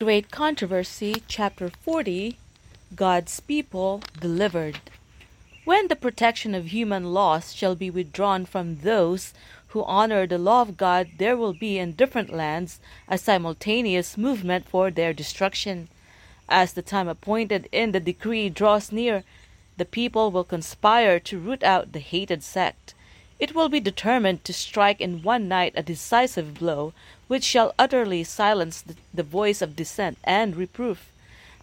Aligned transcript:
Great 0.00 0.30
Controversy, 0.30 1.24
Chapter 1.26 1.70
40 1.70 2.38
God's 2.94 3.40
People 3.40 4.00
Delivered. 4.20 4.78
When 5.64 5.88
the 5.88 5.96
protection 5.96 6.54
of 6.54 6.66
human 6.66 7.12
laws 7.12 7.52
shall 7.52 7.74
be 7.74 7.90
withdrawn 7.90 8.46
from 8.46 8.76
those 8.82 9.34
who 9.68 9.82
honor 9.82 10.24
the 10.24 10.38
law 10.38 10.62
of 10.62 10.76
God, 10.76 11.08
there 11.18 11.36
will 11.36 11.52
be 11.52 11.78
in 11.78 11.94
different 11.94 12.32
lands 12.32 12.78
a 13.08 13.18
simultaneous 13.18 14.16
movement 14.16 14.68
for 14.68 14.92
their 14.92 15.12
destruction. 15.12 15.88
As 16.48 16.74
the 16.74 16.82
time 16.82 17.08
appointed 17.08 17.68
in 17.72 17.90
the 17.90 17.98
decree 17.98 18.48
draws 18.50 18.92
near, 18.92 19.24
the 19.78 19.84
people 19.84 20.30
will 20.30 20.44
conspire 20.44 21.18
to 21.18 21.40
root 21.40 21.64
out 21.64 21.90
the 21.90 21.98
hated 21.98 22.44
sect. 22.44 22.94
It 23.40 23.52
will 23.52 23.68
be 23.68 23.80
determined 23.80 24.44
to 24.44 24.52
strike 24.52 25.00
in 25.00 25.24
one 25.24 25.48
night 25.48 25.72
a 25.74 25.82
decisive 25.82 26.54
blow, 26.54 26.92
which 27.28 27.44
shall 27.44 27.74
utterly 27.78 28.24
silence 28.24 28.80
the, 28.80 28.96
the, 29.14 29.22
voice 29.22 29.62
of 29.62 29.76
dissent 29.76 30.18
and 30.24 30.56
reproof. 30.56 31.12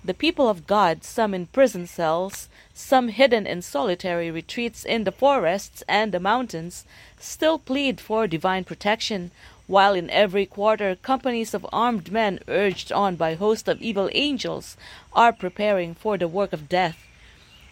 The 0.03 0.13
people 0.13 0.47
of 0.47 0.67
God, 0.67 1.03
some 1.03 1.33
in 1.33 1.47
prison 1.47 1.87
cells, 1.87 2.47
some 2.73 3.07
hidden 3.07 3.47
in 3.47 3.63
solitary 3.63 4.29
retreats 4.29 4.85
in 4.85 5.03
the 5.03 5.11
forests 5.11 5.83
and 5.87 6.11
the 6.11 6.19
mountains, 6.19 6.85
still 7.19 7.57
plead 7.57 7.99
for 7.99 8.27
divine 8.27 8.63
protection, 8.63 9.31
while 9.65 9.95
in 9.95 10.09
every 10.11 10.45
quarter 10.45 10.95
companies 10.95 11.55
of 11.55 11.65
armed 11.73 12.11
men, 12.11 12.39
urged 12.47 12.91
on 12.91 13.15
by 13.15 13.33
hosts 13.33 13.67
of 13.67 13.81
evil 13.81 14.09
angels, 14.13 14.77
are 15.13 15.33
preparing 15.33 15.95
for 15.95 16.17
the 16.17 16.27
work 16.27 16.53
of 16.53 16.69
death. 16.69 16.99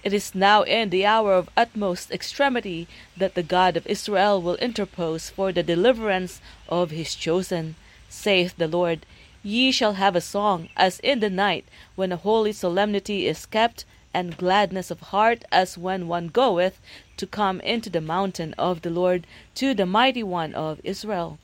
It 0.03 0.11
is 0.11 0.35
now 0.35 0.63
in 0.63 0.89
the 0.89 1.05
hour 1.05 1.33
of 1.33 1.49
utmost 1.55 2.11
extremity 2.11 2.87
that 3.15 3.35
the 3.35 3.43
God 3.43 3.77
of 3.77 3.87
Israel 3.87 4.41
will 4.41 4.55
interpose 4.55 5.29
for 5.29 5.53
the 5.53 5.63
deliverance 5.63 6.41
of 6.67 6.91
his 6.91 7.15
chosen. 7.15 7.75
Saith 8.15 8.55
the 8.57 8.67
Lord, 8.67 9.07
Ye 9.41 9.71
shall 9.71 9.93
have 9.93 10.15
a 10.15 10.21
song, 10.21 10.69
as 10.77 10.99
in 10.99 11.19
the 11.19 11.31
night, 11.31 11.65
when 11.95 12.11
a 12.11 12.15
holy 12.15 12.53
solemnity 12.53 13.25
is 13.25 13.47
kept, 13.47 13.85
and 14.13 14.37
gladness 14.37 14.91
of 14.91 14.99
heart, 14.99 15.43
as 15.51 15.79
when 15.79 16.07
one 16.07 16.27
goeth 16.27 16.79
to 17.17 17.25
come 17.25 17.59
into 17.61 17.89
the 17.89 17.99
mountain 17.99 18.53
of 18.55 18.83
the 18.83 18.91
Lord, 18.91 19.25
to 19.55 19.73
the 19.73 19.87
mighty 19.87 20.21
one 20.21 20.53
of 20.53 20.79
Israel. 20.83 21.39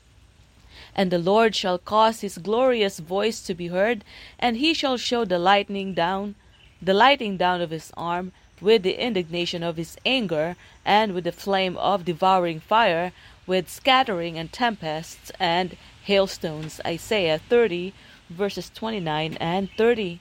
And 0.96 1.10
the 1.10 1.18
Lord 1.18 1.56
shall 1.56 1.80
cause 1.80 2.22
his 2.22 2.38
glorious 2.38 3.00
voice 3.00 3.42
to 3.48 3.56
be 3.56 3.70
heard, 3.70 4.04
and 4.38 4.56
he 4.56 4.76
shall 4.76 4.96
show 4.96 5.26
the 5.26 5.40
lightning 5.40 5.96
down, 5.96 6.36
the 6.80 6.94
lighting 6.94 7.36
down 7.36 7.62
of 7.62 7.72
his 7.72 7.92
arm, 7.98 8.32
with 8.62 8.84
the 8.84 9.04
indignation 9.04 9.64
of 9.64 9.78
his 9.78 9.98
anger, 10.06 10.56
and 10.86 11.14
with 11.14 11.24
the 11.24 11.32
flame 11.32 11.78
of 11.78 12.06
devouring 12.06 12.60
fire, 12.60 13.12
with 13.48 13.72
scattering 13.72 14.38
and 14.38 14.54
tempests 14.54 15.32
and 15.40 15.76
hailstones. 16.10 16.82
Isaiah 16.86 17.38
30, 17.38 17.94
verses 18.30 18.70
29 18.74 19.38
and 19.40 19.70
30. 19.78 20.20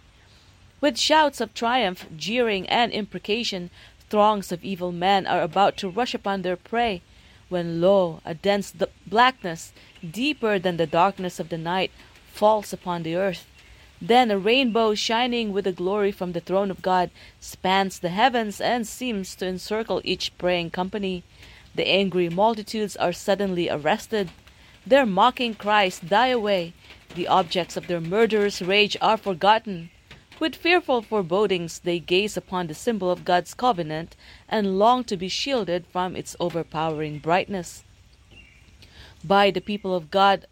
With 0.81 0.99
shouts 0.99 1.41
of 1.41 1.55
triumph, 1.55 2.07
jeering, 2.17 2.69
and 2.69 2.93
imprecation, 2.93 3.71
throngs 4.09 4.53
of 4.53 4.63
evil 4.63 4.93
men 4.93 5.27
are 5.27 5.43
about 5.43 5.77
to 5.79 5.89
rush 5.89 6.15
upon 6.15 6.43
their 6.43 6.57
prey, 6.57 7.03
when 7.49 7.81
lo, 7.81 8.21
a 8.25 8.35
dense 8.35 8.73
blackness, 9.07 9.73
deeper 10.09 10.59
than 10.59 10.77
the 10.77 10.87
darkness 10.87 11.41
of 11.41 11.49
the 11.49 11.59
night, 11.59 11.91
falls 12.33 12.73
upon 12.73 13.03
the 13.03 13.17
earth 13.17 13.47
then 14.01 14.31
a 14.31 14.39
rainbow 14.39 14.95
shining 14.95 15.53
with 15.53 15.65
the 15.65 15.73
glory 15.73 16.13
from 16.13 16.31
the 16.33 16.41
throne 16.41 16.71
of 16.71 16.83
God 16.83 17.11
spans 17.41 17.99
the 17.99 18.11
heavens 18.11 18.61
and 18.61 18.87
seems 18.87 19.35
to 19.35 19.47
encircle 19.47 20.01
each 20.05 20.37
praying 20.39 20.71
company. 20.71 21.25
The 21.75 21.89
angry 21.89 22.29
multitudes 22.29 22.97
are 22.97 23.13
suddenly 23.13 23.69
arrested. 23.69 24.31
Their 24.89 25.05
mocking 25.05 25.53
cries 25.53 26.01
die 26.01 26.29
away. 26.29 26.73
The 27.15 27.29
objects 27.29 27.77
of 27.77 27.89
their 27.89 28.01
murderous 28.01 28.63
rage 28.63 28.97
are 29.03 29.19
forgotten. 29.19 29.91
With 30.41 30.57
fearful 30.57 31.03
forebodings 31.03 31.81
they 31.81 31.99
gaze 31.99 32.39
upon 32.39 32.69
the 32.69 32.75
symbol 32.75 33.11
of 33.11 33.27
God's 33.27 33.53
covenant 33.53 34.17
and 34.49 34.79
long 34.79 35.05
to 35.05 35.17
be 35.19 35.29
shielded 35.29 35.85
from 35.89 36.17
its 36.17 36.35
overpowering 36.41 37.19
brightness. 37.19 37.85
By 39.23 39.51
the 39.51 39.61
people 39.61 39.95
of 39.95 40.11
God 40.11 40.47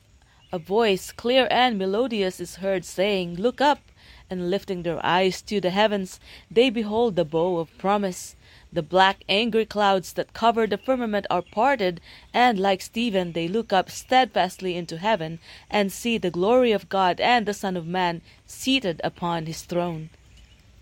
a 0.52 0.58
voice, 0.58 1.12
clear 1.12 1.48
and 1.50 1.78
melodious, 1.78 2.38
is 2.38 2.56
heard 2.56 2.84
saying, 2.84 3.36
Look 3.36 3.62
up! 3.62 3.80
And 4.28 4.50
lifting 4.50 4.82
their 4.82 5.04
eyes 5.04 5.40
to 5.42 5.62
the 5.62 5.70
heavens, 5.70 6.20
they 6.50 6.68
behold 6.68 7.16
the 7.16 7.24
bow 7.24 7.56
of 7.56 7.76
promise. 7.78 8.35
The 8.76 8.82
black, 8.82 9.24
angry 9.26 9.64
clouds 9.64 10.12
that 10.12 10.34
cover 10.34 10.66
the 10.66 10.76
firmament 10.76 11.24
are 11.30 11.40
parted, 11.40 11.98
and 12.34 12.58
like 12.58 12.82
Stephen, 12.82 13.32
they 13.32 13.48
look 13.48 13.72
up 13.72 13.90
steadfastly 13.90 14.76
into 14.76 14.98
heaven 14.98 15.38
and 15.70 15.90
see 15.90 16.18
the 16.18 16.30
glory 16.30 16.72
of 16.72 16.90
God 16.90 17.18
and 17.18 17.46
the 17.46 17.54
Son 17.54 17.78
of 17.78 17.86
Man 17.86 18.20
seated 18.44 19.00
upon 19.02 19.46
his 19.46 19.62
throne. 19.62 20.10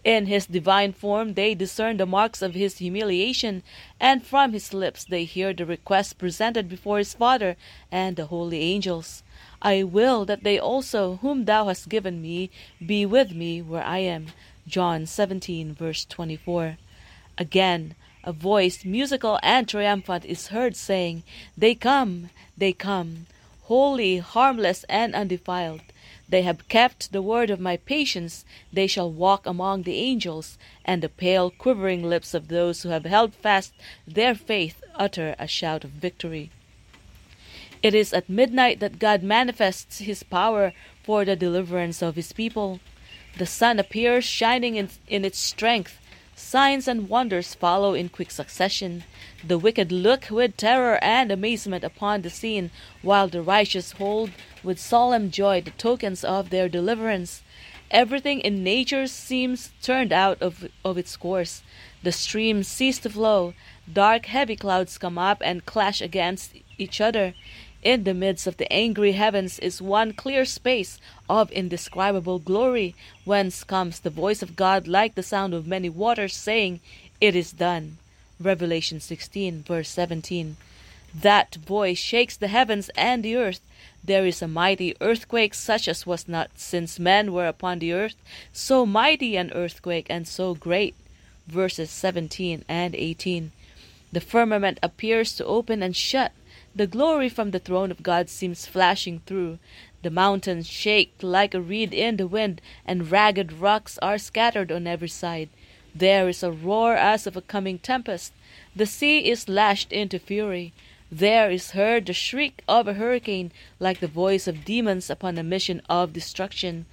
In 0.03 0.27
his 0.27 0.47
divine 0.47 0.93
form 0.93 1.35
they 1.35 1.55
discern 1.55 1.99
the 1.99 2.05
marks 2.05 2.43
of 2.43 2.55
his 2.55 2.79
humiliation, 2.79 3.63
and 4.01 4.27
from 4.27 4.55
his 4.55 4.75
lips 4.75 5.05
they 5.05 5.23
hear 5.23 5.53
the 5.53 5.65
request 5.65 6.19
presented 6.19 6.69
before 6.69 6.99
his 6.99 7.15
Father 7.15 7.57
and 7.93 8.17
the 8.17 8.27
holy 8.27 8.59
angels. 8.59 9.23
I 9.63 9.85
will 9.85 10.25
that 10.25 10.43
they 10.43 10.59
also, 10.59 11.21
whom 11.23 11.45
thou 11.45 11.69
hast 11.69 11.89
given 11.89 12.21
me, 12.21 12.51
be 12.85 13.07
with 13.07 13.31
me 13.31 13.63
where 13.63 13.85
I 13.85 13.99
am. 13.99 14.33
John 14.67 15.07
17, 15.07 15.75
verse 15.75 16.05
24. 16.05 16.77
Again, 17.37 17.95
a 18.23 18.33
voice, 18.33 18.85
musical 18.85 19.39
and 19.43 19.69
triumphant, 19.69 20.25
is 20.25 20.49
heard 20.49 20.77
saying, 20.77 21.23
They 21.57 21.75
come, 21.75 22.31
they 22.57 22.73
come, 22.73 23.27
holy, 23.65 24.19
harmless, 24.19 24.85
and 24.89 25.15
undefiled. 25.15 25.83
They 26.29 26.43
have 26.43 26.69
kept 26.69 27.13
the 27.13 27.23
word 27.23 27.51
of 27.51 27.61
my 27.61 27.77
patience. 27.77 28.45
They 28.73 28.87
shall 28.87 29.11
walk 29.11 29.47
among 29.47 29.83
the 29.83 29.99
angels, 29.99 30.59
and 30.85 31.03
the 31.03 31.09
pale, 31.09 31.51
quivering 31.51 32.03
lips 32.03 32.35
of 32.35 32.49
those 32.49 32.83
who 32.83 32.89
have 32.89 33.05
held 33.05 33.35
fast 33.35 33.73
their 34.07 34.35
faith 34.35 34.83
utter 34.95 35.35
a 35.39 35.47
shout 35.47 35.85
of 35.85 35.91
victory. 35.91 36.51
It 37.83 37.95
is 37.95 38.15
at 38.15 38.31
midnight 38.31 38.81
that 38.81 38.99
God 38.99 39.23
manifests 39.23 39.99
his 39.99 40.23
power 40.23 40.73
for 41.03 41.25
the 41.25 41.37
deliverance 41.37 42.01
of 42.01 42.17
his 42.17 42.33
people. 42.33 42.81
The 43.37 43.47
sun 43.47 43.79
appears 43.79 44.25
shining 44.25 44.77
in, 44.77 44.89
in 45.07 45.25
its 45.25 45.39
strength. 45.39 45.99
Signs 46.37 46.89
and 46.89 47.09
wonders 47.09 47.55
follow 47.55 47.95
in 47.95 48.09
quick 48.09 48.31
succession. 48.31 49.05
The 49.47 49.59
wicked 49.59 49.93
look 49.93 50.31
with 50.31 50.57
terror 50.57 50.99
and 51.03 51.31
amazement 51.31 51.85
upon 51.85 52.23
the 52.23 52.31
scene, 52.31 52.71
while 53.03 53.29
the 53.29 53.41
righteous 53.41 53.93
hold 53.93 54.31
with 54.63 54.81
solemn 54.81 55.31
joy 55.31 55.61
the 55.61 55.71
tokens 55.73 56.25
of 56.25 56.51
their 56.51 56.69
deliverance. 56.69 57.43
Everything 57.91 58.41
in 58.41 58.65
nature 58.65 59.07
seems 59.07 59.71
turned 59.81 60.13
out 60.13 60.43
of, 60.43 60.69
of 60.85 60.99
its 60.99 61.17
course. 61.17 61.63
The 62.03 62.11
streams 62.11 62.67
cease 62.67 62.99
to 63.01 63.11
flow. 63.11 63.55
Dark, 63.91 64.27
heavy 64.27 64.57
clouds 64.57 64.99
come 64.99 65.19
up 65.19 65.41
and 65.45 65.65
clash 65.65 66.01
against 66.01 66.55
each 66.79 67.01
other. 67.01 67.35
In 67.85 68.05
the 68.05 68.15
midst 68.15 68.47
of 68.47 68.57
the 68.57 68.73
angry 68.73 69.13
heavens 69.13 69.59
is 69.59 69.83
one 69.83 70.15
clear 70.15 70.47
space 70.47 70.99
of 71.29 71.53
indescribable 71.53 72.39
glory, 72.39 72.95
whence 73.27 73.63
comes 73.63 74.01
the 74.01 74.09
voice 74.09 74.41
of 74.43 74.57
God 74.57 74.89
like 74.89 75.15
the 75.15 75.23
sound 75.23 75.53
of 75.53 75.67
many 75.67 75.91
waters, 75.91 76.35
saying, 76.35 76.81
It 77.21 77.37
is 77.37 77.53
done. 77.53 77.99
Revelation 78.41 79.01
16, 79.01 79.65
verse 79.65 79.91
17. 79.91 80.57
That 81.15 81.57
voice 81.57 81.99
shakes 81.99 82.39
the 82.39 82.49
heavens 82.49 82.89
and 82.97 83.23
the 83.23 83.37
earth. 83.37 83.61
There 84.03 84.25
is 84.25 84.41
a 84.41 84.49
mighty 84.49 84.97
earthquake, 85.03 85.53
such 85.53 85.87
as 85.87 86.07
was 86.07 86.27
not 86.27 86.53
since 86.57 86.99
men 86.99 87.35
were 87.35 87.47
upon 87.47 87.81
the 87.81 87.93
earth, 87.93 88.17
so 88.51 88.87
mighty 88.87 89.37
an 89.37 89.53
earthquake 89.53 90.07
and 90.09 90.27
so 90.27 90.55
great. 90.55 90.95
Verses 91.47 91.91
17 91.91 92.65
and 92.67 92.95
18. 92.95 93.53
The 94.11 94.21
firmament 94.21 94.79
appears 94.83 95.35
to 95.37 95.45
open 95.45 95.83
and 95.83 95.95
shut 95.95 96.33
the 96.77 96.87
glory 96.87 97.29
from 97.29 97.53
the 97.53 97.59
throne 97.59 97.91
of 97.91 98.03
God 98.03 98.29
seems 98.29 98.67
flashing 98.67 99.21
through. 99.27 99.59
The 100.03 100.11
mountains 100.11 100.67
shake 100.67 101.15
like 101.23 101.55
a 101.55 101.61
reed 101.61 101.95
in 101.95 102.17
the 102.17 102.27
wind, 102.27 102.61
and 102.85 103.11
ragged 103.11 103.53
rocks 103.53 103.97
are 104.03 104.19
scattered 104.19 104.73
on 104.73 104.87
every 104.87 105.09
side. 105.09 105.49
There 105.95 106.29
is 106.29 106.43
a 106.43 106.51
roar 106.51 106.97
as 106.97 107.27
of 107.27 107.37
a 107.37 107.41
coming 107.41 107.79
tempest. 107.79 108.33
The 108.75 108.87
sea 108.87 109.31
is 109.31 109.49
lashed 109.49 109.93
into 109.93 110.19
fury. 110.19 110.73
There 111.13 111.49
is 111.49 111.71
heard 111.71 112.07
the 112.07 112.13
shriek 112.13 112.63
of 112.67 112.89
a 112.89 112.95
hurricane, 112.95 113.53
like 113.79 114.01
the 114.01 114.09
voice 114.09 114.49
of 114.49 114.65
demons 114.65 115.09
upon 115.09 115.39
a 115.39 115.45
mission 115.45 115.81
of 115.89 116.13
destruction. 116.13 116.87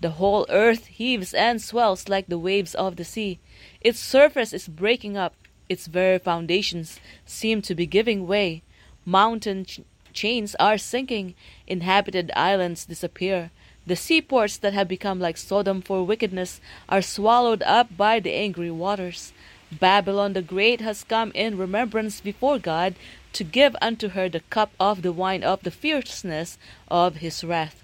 The 0.00 0.10
whole 0.10 0.46
earth 0.48 0.86
heaves 0.86 1.32
and 1.32 1.62
swells 1.62 2.08
like 2.08 2.26
the 2.26 2.38
waves 2.38 2.74
of 2.74 2.96
the 2.96 3.04
sea. 3.04 3.38
Its 3.80 4.00
surface 4.00 4.52
is 4.52 4.66
breaking 4.66 5.16
up. 5.16 5.34
Its 5.68 5.86
very 5.86 6.18
foundations 6.18 6.98
seem 7.24 7.62
to 7.62 7.74
be 7.76 7.86
giving 7.86 8.26
way. 8.26 8.62
Mountain 9.08 9.64
ch- 9.64 9.80
chains 10.12 10.54
are 10.56 10.76
sinking, 10.76 11.34
inhabited 11.66 12.30
islands 12.36 12.84
disappear. 12.84 13.50
The 13.86 13.96
seaports 13.96 14.58
that 14.58 14.74
have 14.74 14.86
become 14.86 15.18
like 15.18 15.38
Sodom 15.38 15.80
for 15.80 16.04
wickedness 16.04 16.60
are 16.90 17.00
swallowed 17.00 17.62
up 17.62 17.96
by 17.96 18.20
the 18.20 18.34
angry 18.34 18.70
waters. 18.70 19.32
Babylon 19.72 20.34
the 20.34 20.42
Great 20.42 20.82
has 20.82 21.04
come 21.04 21.32
in 21.34 21.56
remembrance 21.56 22.20
before 22.20 22.58
God 22.58 22.96
to 23.32 23.44
give 23.44 23.74
unto 23.80 24.08
her 24.10 24.28
the 24.28 24.40
cup 24.50 24.72
of 24.78 25.00
the 25.00 25.12
wine 25.12 25.42
of 25.42 25.62
the 25.62 25.70
fierceness 25.70 26.58
of 26.88 27.16
his 27.16 27.42
wrath. 27.42 27.82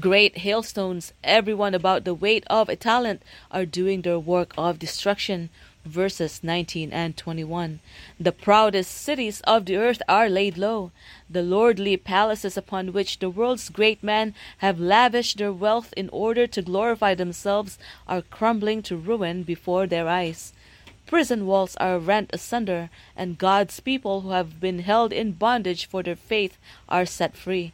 Great 0.00 0.38
hailstones, 0.38 1.12
everyone 1.22 1.74
about 1.74 2.02
the 2.02 2.14
weight 2.14 2.42
of 2.48 2.68
a 2.68 2.74
talent, 2.74 3.22
are 3.52 3.66
doing 3.66 4.02
their 4.02 4.18
work 4.18 4.52
of 4.58 4.80
destruction. 4.80 5.48
Verses 5.84 6.44
19 6.44 6.92
and 6.92 7.16
21. 7.16 7.80
The 8.20 8.30
proudest 8.30 8.92
cities 8.92 9.40
of 9.40 9.66
the 9.66 9.76
earth 9.76 10.00
are 10.08 10.28
laid 10.28 10.56
low. 10.56 10.92
The 11.28 11.42
lordly 11.42 11.96
palaces 11.96 12.56
upon 12.56 12.92
which 12.92 13.18
the 13.18 13.28
world's 13.28 13.68
great 13.68 14.02
men 14.02 14.34
have 14.58 14.78
lavished 14.78 15.38
their 15.38 15.52
wealth 15.52 15.92
in 15.96 16.08
order 16.10 16.46
to 16.46 16.62
glorify 16.62 17.14
themselves 17.14 17.78
are 18.06 18.22
crumbling 18.22 18.82
to 18.82 18.96
ruin 18.96 19.42
before 19.42 19.88
their 19.88 20.08
eyes. 20.08 20.52
Prison 21.06 21.46
walls 21.46 21.76
are 21.76 21.98
rent 21.98 22.30
asunder, 22.32 22.88
and 23.16 23.36
God's 23.36 23.80
people 23.80 24.20
who 24.20 24.30
have 24.30 24.60
been 24.60 24.78
held 24.78 25.12
in 25.12 25.32
bondage 25.32 25.84
for 25.86 26.02
their 26.02 26.16
faith 26.16 26.56
are 26.88 27.04
set 27.04 27.36
free. 27.36 27.72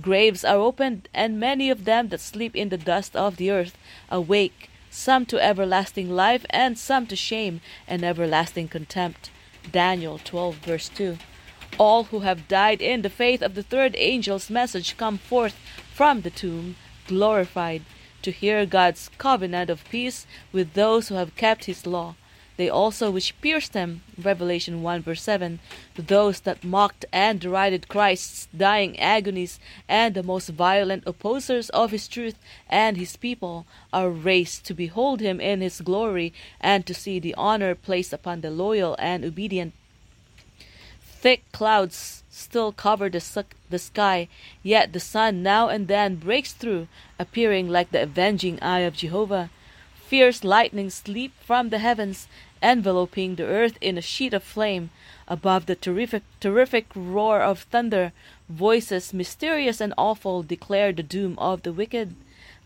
Graves 0.00 0.42
are 0.42 0.56
opened, 0.56 1.08
and 1.12 1.38
many 1.38 1.68
of 1.68 1.84
them 1.84 2.08
that 2.08 2.20
sleep 2.20 2.56
in 2.56 2.70
the 2.70 2.78
dust 2.78 3.14
of 3.14 3.36
the 3.36 3.50
earth 3.50 3.76
awake, 4.10 4.70
some 4.92 5.24
to 5.24 5.42
everlasting 5.42 6.10
life, 6.10 6.44
and 6.50 6.78
some 6.78 7.06
to 7.06 7.16
shame 7.16 7.62
and 7.88 8.04
everlasting 8.04 8.68
contempt. 8.68 9.30
Daniel 9.70 10.20
12, 10.22 10.56
verse 10.56 10.88
2. 10.90 11.16
All 11.78 12.04
who 12.04 12.20
have 12.20 12.46
died 12.46 12.82
in 12.82 13.00
the 13.00 13.08
faith 13.08 13.40
of 13.40 13.54
the 13.54 13.62
third 13.62 13.96
angel's 13.96 14.50
message 14.50 14.96
come 14.98 15.16
forth 15.16 15.56
from 15.94 16.20
the 16.20 16.30
tomb, 16.30 16.76
glorified, 17.08 17.82
to 18.20 18.30
hear 18.30 18.66
God's 18.66 19.10
covenant 19.16 19.70
of 19.70 19.88
peace 19.88 20.26
with 20.52 20.74
those 20.74 21.08
who 21.08 21.14
have 21.14 21.36
kept 21.36 21.64
his 21.64 21.86
law. 21.86 22.14
They 22.56 22.68
also 22.68 23.10
which 23.10 23.40
pierced 23.40 23.72
him, 23.72 24.02
Revelation 24.20 24.82
1 24.82 25.02
verse 25.02 25.22
7, 25.22 25.58
to 25.94 26.02
those 26.02 26.40
that 26.40 26.62
mocked 26.62 27.06
and 27.10 27.40
derided 27.40 27.88
Christ's 27.88 28.46
dying 28.54 28.98
agonies, 29.00 29.58
and 29.88 30.14
the 30.14 30.22
most 30.22 30.50
violent 30.50 31.04
opposers 31.06 31.70
of 31.70 31.90
his 31.92 32.06
truth 32.06 32.36
and 32.68 32.96
his 32.96 33.16
people, 33.16 33.66
are 33.92 34.10
raised 34.10 34.66
to 34.66 34.74
behold 34.74 35.20
him 35.20 35.40
in 35.40 35.62
his 35.62 35.80
glory, 35.80 36.34
and 36.60 36.84
to 36.86 36.92
see 36.92 37.18
the 37.18 37.34
honor 37.36 37.74
placed 37.74 38.12
upon 38.12 38.42
the 38.42 38.50
loyal 38.50 38.96
and 38.98 39.24
obedient. 39.24 39.72
Thick 41.00 41.50
clouds 41.52 42.22
still 42.28 42.72
cover 42.72 43.08
the, 43.08 43.46
the 43.70 43.78
sky, 43.78 44.28
yet 44.62 44.92
the 44.92 45.00
sun 45.00 45.42
now 45.42 45.68
and 45.68 45.88
then 45.88 46.16
breaks 46.16 46.52
through, 46.52 46.88
appearing 47.18 47.68
like 47.68 47.92
the 47.92 48.02
avenging 48.02 48.60
eye 48.60 48.80
of 48.80 48.94
Jehovah. 48.94 49.48
Fierce 50.12 50.44
lightnings 50.44 51.08
leap 51.08 51.32
from 51.40 51.70
the 51.70 51.78
heavens, 51.78 52.28
enveloping 52.62 53.36
the 53.36 53.46
earth 53.46 53.78
in 53.80 53.96
a 53.96 54.02
sheet 54.02 54.34
of 54.34 54.42
flame. 54.42 54.90
Above 55.26 55.64
the 55.64 55.74
terrific, 55.74 56.22
terrific 56.38 56.84
roar 56.94 57.40
of 57.40 57.60
thunder, 57.60 58.12
voices 58.46 59.14
mysterious 59.14 59.80
and 59.80 59.94
awful 59.96 60.42
declare 60.42 60.92
the 60.92 61.02
doom 61.02 61.38
of 61.38 61.62
the 61.62 61.72
wicked. 61.72 62.14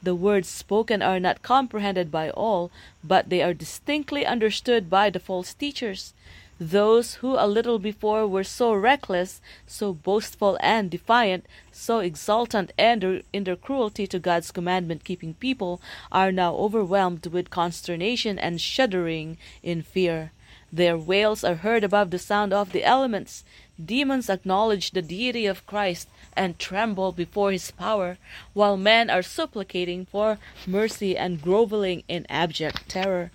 The 0.03 0.17
words 0.17 0.49
spoken 0.49 1.03
are 1.03 1.21
not 1.21 1.43
comprehended 1.43 2.11
by 2.11 2.31
all, 2.31 2.73
but 3.05 3.29
they 3.29 3.43
are 3.43 3.55
distinctly 3.55 4.27
understood 4.27 4.91
by 4.91 5.09
the 5.09 5.21
false 5.21 5.55
teachers. 5.55 6.15
Those 6.59 7.17
who 7.17 7.37
a 7.37 7.47
little 7.47 7.79
before 7.79 8.27
were 8.27 8.43
so 8.43 8.73
reckless, 8.73 9.43
so 9.67 9.93
boastful 9.93 10.57
and 10.61 10.91
defiant, 10.91 11.45
so 11.71 11.99
exultant 11.99 12.73
and 12.79 13.05
er, 13.05 13.21
in 13.31 13.45
their 13.45 13.57
cruelty 13.57 14.07
to 14.07 14.19
God's 14.19 14.51
commandment 14.51 15.05
keeping 15.05 15.35
people, 15.35 15.83
are 16.11 16.33
now 16.33 16.55
overwhelmed 16.55 17.27
with 17.27 17.51
consternation 17.51 18.39
and 18.39 18.59
shuddering 18.59 19.37
in 19.63 19.83
fear. 19.83 20.33
Their 20.73 20.97
wails 20.97 21.45
are 21.45 21.57
heard 21.57 21.85
above 21.85 22.11
the 22.11 22.19
sound 22.19 22.55
of 22.55 22.73
the 22.73 22.85
elements. 22.85 23.45
Demons 23.79 24.31
acknowledge 24.31 24.93
the 24.93 25.03
deity 25.03 25.45
of 25.45 25.67
Christ 25.67 26.09
and 26.35 26.59
tremble 26.59 27.13
before 27.13 27.53
his 27.53 27.71
power, 27.71 28.17
while 28.55 28.79
men 28.79 29.11
are 29.11 29.23
supplicating 29.23 30.07
for 30.07 30.39
mercy 30.67 31.19
and 31.19 31.43
groveling 31.43 32.03
in 32.09 32.25
abject 32.31 32.89
terror 32.89 33.31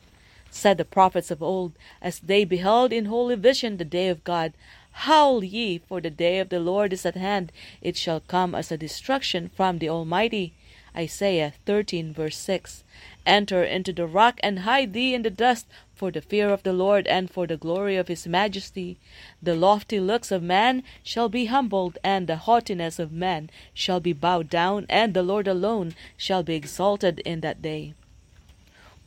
said 0.51 0.77
the 0.77 0.86
prophets 0.86 1.31
of 1.31 1.42
old, 1.42 1.71
as 2.01 2.19
they 2.19 2.44
beheld 2.44 2.94
in 2.94 3.06
holy 3.06 3.36
vision 3.36 3.77
the 3.77 3.86
day 3.86 4.09
of 4.09 4.24
God. 4.24 4.53
Howl 4.92 5.44
ye, 5.44 5.80
for 5.80 6.01
the 6.01 6.09
day 6.09 6.39
of 6.39 6.50
the 6.50 6.59
Lord 6.59 6.92
is 6.92 7.06
at 7.06 7.15
hand. 7.15 7.51
It 7.81 7.95
shall 7.95 8.19
come 8.19 8.53
as 8.53 8.71
a 8.71 8.77
destruction 8.77 9.50
from 9.56 9.80
the 9.80 9.88
Almighty. 9.88 10.53
Isaiah 10.95 11.53
13, 11.65 12.12
verse 12.12 12.38
6. 12.38 12.83
Enter 13.25 13.63
into 13.63 13.94
the 13.94 14.06
rock 14.06 14.42
and 14.44 14.59
hide 14.59 14.92
thee 14.92 15.13
in 15.13 15.21
the 15.21 15.30
dust 15.30 15.65
for 15.95 16.12
the 16.12 16.21
fear 16.21 16.50
of 16.50 16.63
the 16.63 16.74
Lord 16.74 17.07
and 17.07 17.31
for 17.31 17.47
the 17.47 17.56
glory 17.56 17.95
of 17.95 18.09
his 18.09 18.27
majesty. 18.27 18.97
The 19.42 19.56
lofty 19.56 20.01
looks 20.01 20.31
of 20.31 20.44
man 20.44 20.83
shall 21.01 21.30
be 21.30 21.45
humbled, 21.45 21.97
and 22.04 22.27
the 22.27 22.36
haughtiness 22.36 23.00
of 23.00 23.13
man 23.13 23.50
shall 23.74 24.01
be 24.01 24.12
bowed 24.12 24.50
down, 24.50 24.86
and 24.89 25.13
the 25.13 25.24
Lord 25.24 25.47
alone 25.47 25.95
shall 26.18 26.44
be 26.44 26.56
exalted 26.56 27.19
in 27.19 27.39
that 27.39 27.62
day. 27.62 27.94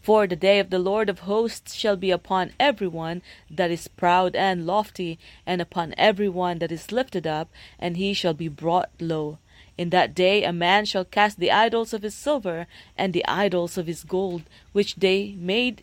For 0.04 0.26
the 0.26 0.36
day 0.36 0.58
of 0.58 0.68
the 0.68 0.78
Lord 0.78 1.08
of 1.08 1.20
hosts 1.20 1.74
shall 1.74 1.96
be 1.96 2.10
upon 2.10 2.52
every 2.60 2.86
one 2.86 3.22
that 3.50 3.70
is 3.70 3.88
proud 3.88 4.36
and 4.36 4.66
lofty, 4.66 5.18
and 5.46 5.62
upon 5.62 5.94
every 5.96 6.28
one 6.28 6.58
that 6.58 6.70
is 6.70 6.92
lifted 6.92 7.26
up, 7.26 7.48
and 7.78 7.96
he 7.96 8.12
shall 8.12 8.34
be 8.34 8.48
brought 8.48 8.90
low. 9.00 9.38
In 9.78 9.88
that 9.90 10.14
day 10.14 10.44
a 10.44 10.52
man 10.52 10.84
shall 10.84 11.06
cast 11.06 11.40
the 11.40 11.50
idols 11.50 11.94
of 11.94 12.02
his 12.02 12.14
silver 12.14 12.66
and 12.98 13.14
the 13.14 13.24
idols 13.26 13.78
of 13.78 13.86
his 13.86 14.04
gold, 14.04 14.42
which 14.72 14.96
they 14.96 15.36
made 15.38 15.82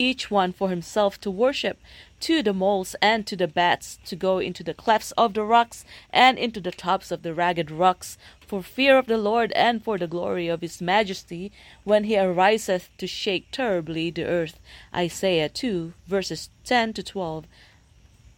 each 0.00 0.32
one 0.32 0.52
for 0.52 0.68
himself 0.68 1.20
to 1.20 1.30
worship, 1.30 1.78
to 2.20 2.42
the 2.42 2.52
moles 2.52 2.96
and 3.00 3.26
to 3.26 3.36
the 3.36 3.48
bats, 3.48 3.98
to 4.06 4.16
go 4.16 4.38
into 4.38 4.62
the 4.62 4.74
clefts 4.74 5.12
of 5.12 5.34
the 5.34 5.44
rocks 5.44 5.84
and 6.10 6.38
into 6.38 6.60
the 6.60 6.70
tops 6.70 7.10
of 7.10 7.22
the 7.22 7.34
ragged 7.34 7.70
rocks, 7.70 8.18
for 8.40 8.62
fear 8.62 8.98
of 8.98 9.06
the 9.06 9.18
Lord 9.18 9.52
and 9.52 9.82
for 9.82 9.98
the 9.98 10.06
glory 10.06 10.48
of 10.48 10.60
his 10.60 10.80
majesty, 10.80 11.52
when 11.84 12.04
he 12.04 12.18
ariseth 12.18 12.88
to 12.98 13.06
shake 13.06 13.50
terribly 13.50 14.10
the 14.10 14.24
earth. 14.24 14.58
Isaiah 14.94 15.48
2, 15.48 15.92
verses 16.06 16.50
10 16.64 16.94
to 16.94 17.02
12, 17.02 17.46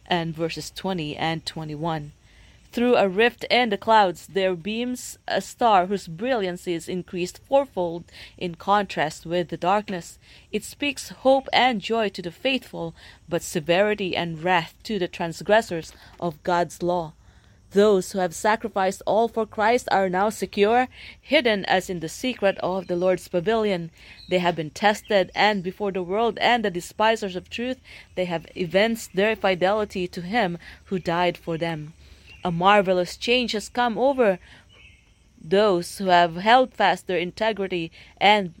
and 0.05 0.35
verses 0.35 0.71
20 0.71 1.15
and 1.15 1.45
21. 1.45 2.11
Through 2.71 2.95
a 2.95 3.09
rift 3.09 3.43
in 3.49 3.67
the 3.67 3.77
clouds 3.77 4.27
there 4.27 4.55
beams 4.55 5.17
a 5.27 5.41
star 5.41 5.87
whose 5.87 6.07
brilliancy 6.07 6.73
is 6.73 6.87
increased 6.87 7.41
fourfold 7.45 8.05
in 8.37 8.55
contrast 8.55 9.25
with 9.25 9.49
the 9.49 9.57
darkness. 9.57 10.17
It 10.53 10.63
speaks 10.63 11.09
hope 11.09 11.49
and 11.51 11.81
joy 11.81 12.07
to 12.09 12.21
the 12.21 12.31
faithful, 12.31 12.95
but 13.27 13.41
severity 13.41 14.15
and 14.15 14.41
wrath 14.41 14.73
to 14.83 14.97
the 14.97 15.09
transgressors 15.09 15.91
of 16.17 16.41
God's 16.43 16.81
law. 16.81 17.11
Those 17.71 18.13
who 18.13 18.19
have 18.19 18.33
sacrificed 18.33 19.01
all 19.05 19.27
for 19.27 19.45
Christ 19.45 19.89
are 19.91 20.07
now 20.07 20.29
secure, 20.29 20.87
hidden 21.19 21.65
as 21.65 21.89
in 21.89 21.99
the 21.99 22.07
secret 22.07 22.57
of 22.59 22.87
the 22.87 22.95
Lord's 22.95 23.27
pavilion. 23.27 23.91
They 24.29 24.39
have 24.39 24.55
been 24.55 24.69
tested, 24.69 25.29
and 25.35 25.61
before 25.61 25.91
the 25.91 26.03
world 26.03 26.37
and 26.39 26.63
the 26.63 26.71
despisers 26.71 27.35
of 27.35 27.49
truth, 27.49 27.81
they 28.15 28.25
have 28.25 28.45
evinced 28.55 29.13
their 29.13 29.35
fidelity 29.35 30.07
to 30.07 30.21
Him 30.21 30.57
who 30.85 30.99
died 30.99 31.37
for 31.37 31.57
them. 31.57 31.93
A 32.43 32.51
marvelous 32.51 33.17
change 33.17 33.51
has 33.51 33.69
come 33.69 33.97
over 33.97 34.39
those 35.43 35.97
who 35.97 36.05
have 36.05 36.35
held 36.35 36.73
fast 36.73 37.07
their 37.07 37.17
integrity 37.17 37.91
and 38.17 38.53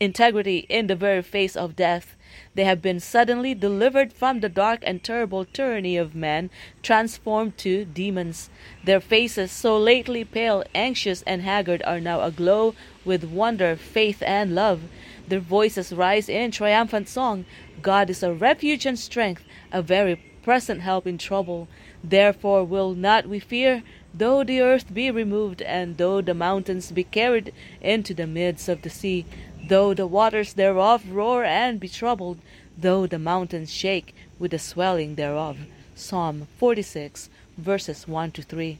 integrity 0.00 0.66
in 0.68 0.88
the 0.88 0.96
very 0.96 1.22
face 1.22 1.54
of 1.54 1.76
death. 1.76 2.16
They 2.54 2.64
have 2.64 2.82
been 2.82 2.98
suddenly 2.98 3.54
delivered 3.54 4.12
from 4.12 4.40
the 4.40 4.48
dark 4.48 4.82
and 4.84 5.02
terrible 5.02 5.44
tyranny 5.44 5.96
of 5.96 6.14
men, 6.14 6.50
transformed 6.82 7.56
to 7.58 7.84
demons. 7.84 8.50
Their 8.84 9.00
faces, 9.00 9.52
so 9.52 9.78
lately 9.78 10.24
pale, 10.24 10.64
anxious, 10.74 11.22
and 11.22 11.42
haggard, 11.42 11.82
are 11.84 12.00
now 12.00 12.22
aglow 12.22 12.74
with 13.04 13.24
wonder, 13.24 13.76
faith, 13.76 14.22
and 14.22 14.54
love. 14.54 14.82
Their 15.28 15.40
voices 15.40 15.92
rise 15.92 16.28
in 16.28 16.50
triumphant 16.50 17.08
song. 17.08 17.44
God 17.80 18.10
is 18.10 18.22
a 18.22 18.34
refuge 18.34 18.84
and 18.86 18.98
strength, 18.98 19.44
a 19.70 19.82
very 19.82 20.16
present 20.42 20.80
help 20.80 21.06
in 21.06 21.18
trouble. 21.18 21.68
Therefore 22.04 22.64
will 22.64 22.94
not 22.94 23.28
we 23.28 23.38
fear, 23.38 23.82
though 24.12 24.42
the 24.42 24.60
earth 24.60 24.92
be 24.92 25.10
removed, 25.10 25.62
and 25.62 25.96
though 25.96 26.20
the 26.20 26.34
mountains 26.34 26.90
be 26.90 27.04
carried 27.04 27.52
into 27.80 28.12
the 28.12 28.26
midst 28.26 28.68
of 28.68 28.82
the 28.82 28.90
sea, 28.90 29.24
though 29.68 29.94
the 29.94 30.06
waters 30.06 30.54
thereof 30.54 31.08
roar 31.10 31.44
and 31.44 31.78
be 31.78 31.88
troubled, 31.88 32.38
though 32.76 33.06
the 33.06 33.18
mountains 33.18 33.72
shake 33.72 34.14
with 34.38 34.50
the 34.50 34.58
swelling 34.58 35.14
thereof. 35.14 35.58
Psalm 35.94 36.48
46, 36.58 37.30
verses 37.56 38.08
1 38.08 38.32
to 38.32 38.42
3. 38.42 38.78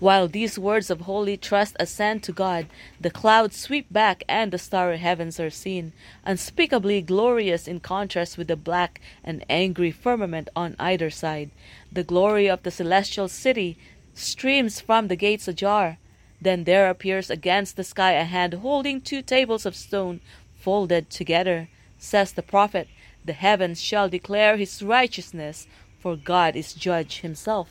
While 0.00 0.28
these 0.28 0.60
words 0.60 0.90
of 0.90 1.02
holy 1.02 1.36
trust 1.36 1.74
ascend 1.80 2.22
to 2.22 2.32
God, 2.32 2.66
the 3.00 3.10
clouds 3.10 3.56
sweep 3.56 3.92
back 3.92 4.22
and 4.28 4.52
the 4.52 4.58
starry 4.58 4.98
heavens 4.98 5.40
are 5.40 5.50
seen, 5.50 5.92
unspeakably 6.24 7.02
glorious 7.02 7.66
in 7.66 7.80
contrast 7.80 8.38
with 8.38 8.46
the 8.46 8.54
black 8.54 9.00
and 9.24 9.44
angry 9.50 9.90
firmament 9.90 10.50
on 10.54 10.76
either 10.78 11.10
side. 11.10 11.50
The 11.90 12.04
glory 12.04 12.48
of 12.48 12.62
the 12.62 12.70
celestial 12.70 13.26
city 13.26 13.76
streams 14.14 14.80
from 14.80 15.08
the 15.08 15.16
gates 15.16 15.48
ajar. 15.48 15.98
Then 16.40 16.62
there 16.62 16.88
appears 16.88 17.28
against 17.28 17.74
the 17.74 17.82
sky 17.82 18.12
a 18.12 18.22
hand 18.22 18.54
holding 18.54 19.00
two 19.00 19.20
tables 19.20 19.66
of 19.66 19.74
stone 19.74 20.20
folded 20.54 21.10
together. 21.10 21.68
Says 21.98 22.30
the 22.30 22.42
prophet, 22.42 22.86
The 23.24 23.32
heavens 23.32 23.80
shall 23.80 24.08
declare 24.08 24.56
his 24.56 24.80
righteousness, 24.80 25.66
for 25.98 26.14
God 26.14 26.54
is 26.54 26.72
judge 26.72 27.22
himself. 27.22 27.68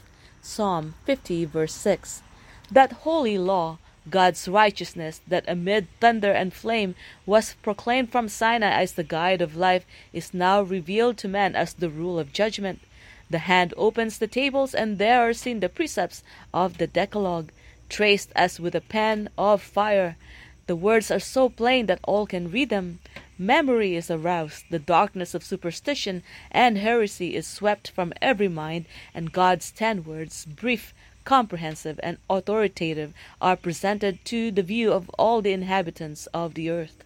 Psalm 0.49 0.95
50, 1.05 1.43
verse 1.43 1.73
6. 1.73 2.21
That 2.71 3.03
holy 3.03 3.37
law, 3.37 3.79
God's 4.09 4.47
righteousness, 4.47 5.19
that 5.27 5.43
amid 5.45 5.89
thunder 5.99 6.31
and 6.31 6.53
flame 6.53 6.95
was 7.25 7.55
proclaimed 7.61 8.13
from 8.13 8.29
Sinai 8.29 8.69
as 8.81 8.93
the 8.93 9.03
guide 9.03 9.41
of 9.41 9.57
life, 9.57 9.85
is 10.13 10.33
now 10.33 10.61
revealed 10.61 11.17
to 11.17 11.27
man 11.27 11.53
as 11.53 11.73
the 11.73 11.89
rule 11.89 12.17
of 12.17 12.31
judgment. 12.31 12.79
The 13.29 13.39
hand 13.39 13.73
opens 13.75 14.19
the 14.19 14.27
tables, 14.27 14.73
and 14.73 14.97
there 14.97 15.19
are 15.19 15.33
seen 15.33 15.59
the 15.59 15.67
precepts 15.67 16.23
of 16.53 16.77
the 16.77 16.87
Decalogue, 16.87 17.51
traced 17.89 18.31
as 18.33 18.57
with 18.57 18.73
a 18.73 18.79
pen 18.79 19.27
of 19.37 19.61
fire. 19.61 20.15
The 20.67 20.77
words 20.77 21.11
are 21.11 21.19
so 21.19 21.49
plain 21.49 21.87
that 21.87 21.99
all 22.03 22.25
can 22.25 22.51
read 22.51 22.69
them. 22.69 22.99
Memory 23.39 23.95
is 23.95 24.09
aroused, 24.09 24.65
the 24.71 24.79
darkness 24.79 25.35
of 25.35 25.43
superstition 25.43 26.23
and 26.49 26.77
heresy 26.77 27.35
is 27.35 27.45
swept 27.45 27.91
from 27.91 28.11
every 28.19 28.47
mind, 28.47 28.85
and 29.13 29.31
God's 29.31 29.69
ten 29.71 30.03
words, 30.03 30.45
brief, 30.45 30.91
comprehensive, 31.23 31.99
and 32.01 32.17
authoritative, 32.29 33.13
are 33.39 33.55
presented 33.55 34.25
to 34.25 34.49
the 34.49 34.63
view 34.63 34.91
of 34.91 35.09
all 35.19 35.43
the 35.43 35.51
inhabitants 35.51 36.25
of 36.33 36.55
the 36.55 36.71
earth. 36.71 37.03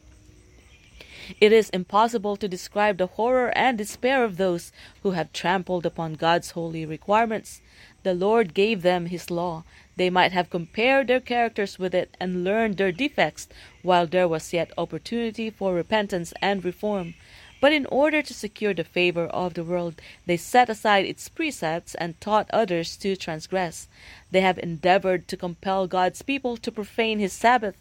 It 1.40 1.52
is 1.52 1.70
impossible 1.70 2.38
to 2.38 2.48
describe 2.48 2.98
the 2.98 3.08
horror 3.08 3.50
and 3.56 3.78
despair 3.78 4.24
of 4.24 4.38
those 4.38 4.72
who 5.04 5.12
have 5.12 5.34
trampled 5.34 5.86
upon 5.86 6.14
God's 6.16 6.52
holy 6.52 6.86
requirements. 6.86 7.62
The 8.04 8.14
Lord 8.14 8.54
gave 8.54 8.82
them 8.82 9.08
His 9.08 9.30
law. 9.30 9.64
They 9.98 10.10
might 10.10 10.32
have 10.32 10.50
compared 10.50 11.08
their 11.08 11.20
characters 11.20 11.78
with 11.78 11.94
it 11.94 12.16
and 12.20 12.44
learned 12.44 12.78
their 12.78 12.92
defects 12.92 13.48
while 13.84 14.08
there 14.08 14.28
was 14.28 14.54
yet 14.54 14.72
opportunity 14.78 15.50
for 15.50 15.74
repentance 15.74 16.34
and 16.42 16.64
reform. 16.64 17.14
But 17.62 17.74
in 17.74 17.86
order 17.86 18.24
to 18.24 18.34
secure 18.34 18.74
the 18.74 18.84
favor 18.84 19.28
of 19.28 19.54
the 19.54 19.64
world, 19.64 20.02
they 20.26 20.38
set 20.38 20.68
aside 20.68 21.06
its 21.06 21.30
precepts 21.30 21.94
and 21.96 22.20
taught 22.20 22.50
others 22.52 22.98
to 22.98 23.16
transgress. 23.16 23.88
They 24.32 24.42
have 24.42 24.58
endeavored 24.58 25.28
to 25.28 25.38
compel 25.38 25.86
God's 25.86 26.24
people 26.24 26.58
to 26.58 26.72
profane 26.72 27.20
His 27.20 27.34
Sabbath. 27.34 27.76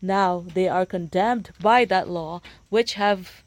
Now 0.00 0.44
they 0.54 0.68
are 0.68 0.86
condemned 0.86 1.50
by 1.60 1.84
that 1.86 2.08
law 2.08 2.42
which 2.70 2.94
have 2.94 3.42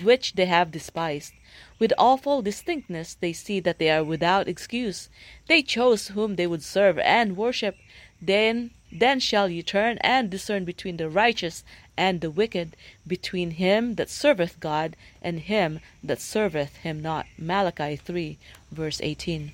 which 0.00 0.34
they 0.34 0.46
have 0.46 0.70
despised. 0.70 1.32
With 1.78 1.92
awful 1.98 2.40
distinctness 2.40 3.14
they 3.14 3.32
see 3.32 3.58
that 3.60 3.78
they 3.78 3.90
are 3.90 4.04
without 4.04 4.48
excuse. 4.48 5.08
They 5.48 5.62
chose 5.62 6.08
whom 6.08 6.36
they 6.36 6.46
would 6.46 6.62
serve 6.62 6.98
and 7.00 7.36
worship. 7.36 7.76
Then 8.22 8.70
then 8.92 9.20
shall 9.20 9.48
ye 9.48 9.62
turn 9.62 9.98
and 9.98 10.30
discern 10.30 10.64
between 10.64 10.96
the 10.96 11.08
righteous 11.08 11.64
and 11.96 12.20
the 12.20 12.30
wicked, 12.30 12.76
between 13.06 13.52
him 13.52 13.94
that 13.96 14.10
serveth 14.10 14.58
God 14.58 14.96
and 15.22 15.40
him 15.40 15.80
that 16.02 16.20
serveth 16.20 16.76
him 16.76 17.00
not. 17.00 17.26
Malachi 17.38 17.96
3, 17.96 18.38
verse 18.72 19.00
18. 19.02 19.52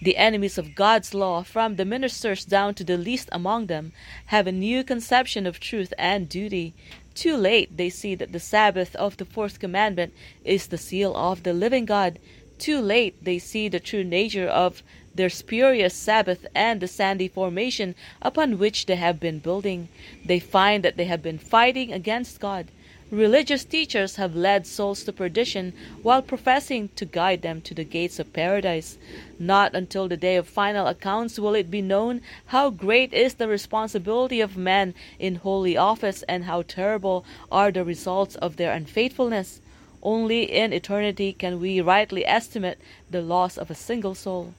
The 0.00 0.16
enemies 0.16 0.58
of 0.58 0.76
God's 0.76 1.12
law, 1.12 1.42
from 1.42 1.76
the 1.76 1.84
ministers 1.84 2.44
down 2.44 2.74
to 2.74 2.84
the 2.84 2.96
least 2.96 3.28
among 3.32 3.66
them, 3.66 3.92
have 4.26 4.46
a 4.46 4.52
new 4.52 4.84
conception 4.84 5.46
of 5.46 5.58
truth 5.58 5.92
and 5.98 6.28
duty. 6.28 6.72
Too 7.14 7.36
late 7.36 7.76
they 7.76 7.90
see 7.90 8.14
that 8.14 8.30
the 8.30 8.38
Sabbath 8.38 8.94
of 8.94 9.16
the 9.16 9.24
fourth 9.24 9.58
commandment 9.58 10.14
is 10.44 10.68
the 10.68 10.78
seal 10.78 11.16
of 11.16 11.42
the 11.42 11.52
living 11.52 11.84
God. 11.84 12.20
Too 12.58 12.80
late 12.80 13.24
they 13.24 13.40
see 13.40 13.68
the 13.68 13.80
true 13.80 14.04
nature 14.04 14.46
of 14.48 14.84
their 15.18 15.28
spurious 15.28 15.94
Sabbath 15.94 16.46
and 16.54 16.80
the 16.80 16.86
sandy 16.86 17.26
formation 17.26 17.96
upon 18.22 18.56
which 18.56 18.86
they 18.86 18.94
have 18.94 19.18
been 19.18 19.40
building. 19.40 19.88
They 20.24 20.38
find 20.38 20.84
that 20.84 20.96
they 20.96 21.06
have 21.06 21.22
been 21.22 21.38
fighting 21.38 21.92
against 21.92 22.38
God. 22.38 22.68
Religious 23.10 23.64
teachers 23.64 24.14
have 24.14 24.36
led 24.36 24.64
souls 24.64 25.02
to 25.02 25.12
perdition 25.12 25.72
while 26.02 26.22
professing 26.22 26.90
to 26.94 27.04
guide 27.04 27.42
them 27.42 27.60
to 27.62 27.74
the 27.74 27.82
gates 27.82 28.20
of 28.20 28.32
paradise. 28.32 28.96
Not 29.40 29.74
until 29.74 30.06
the 30.06 30.16
day 30.16 30.36
of 30.36 30.46
final 30.46 30.86
accounts 30.86 31.36
will 31.36 31.56
it 31.56 31.68
be 31.68 31.82
known 31.82 32.20
how 32.46 32.70
great 32.70 33.12
is 33.12 33.34
the 33.34 33.48
responsibility 33.48 34.40
of 34.40 34.56
men 34.56 34.94
in 35.18 35.34
holy 35.36 35.76
office 35.76 36.22
and 36.28 36.44
how 36.44 36.62
terrible 36.62 37.24
are 37.50 37.72
the 37.72 37.84
results 37.84 38.36
of 38.36 38.56
their 38.56 38.72
unfaithfulness. 38.72 39.60
Only 40.00 40.44
in 40.44 40.72
eternity 40.72 41.32
can 41.32 41.58
we 41.58 41.80
rightly 41.80 42.24
estimate 42.24 42.78
the 43.10 43.20
loss 43.20 43.58
of 43.58 43.68
a 43.68 43.74
single 43.74 44.14
soul. 44.14 44.54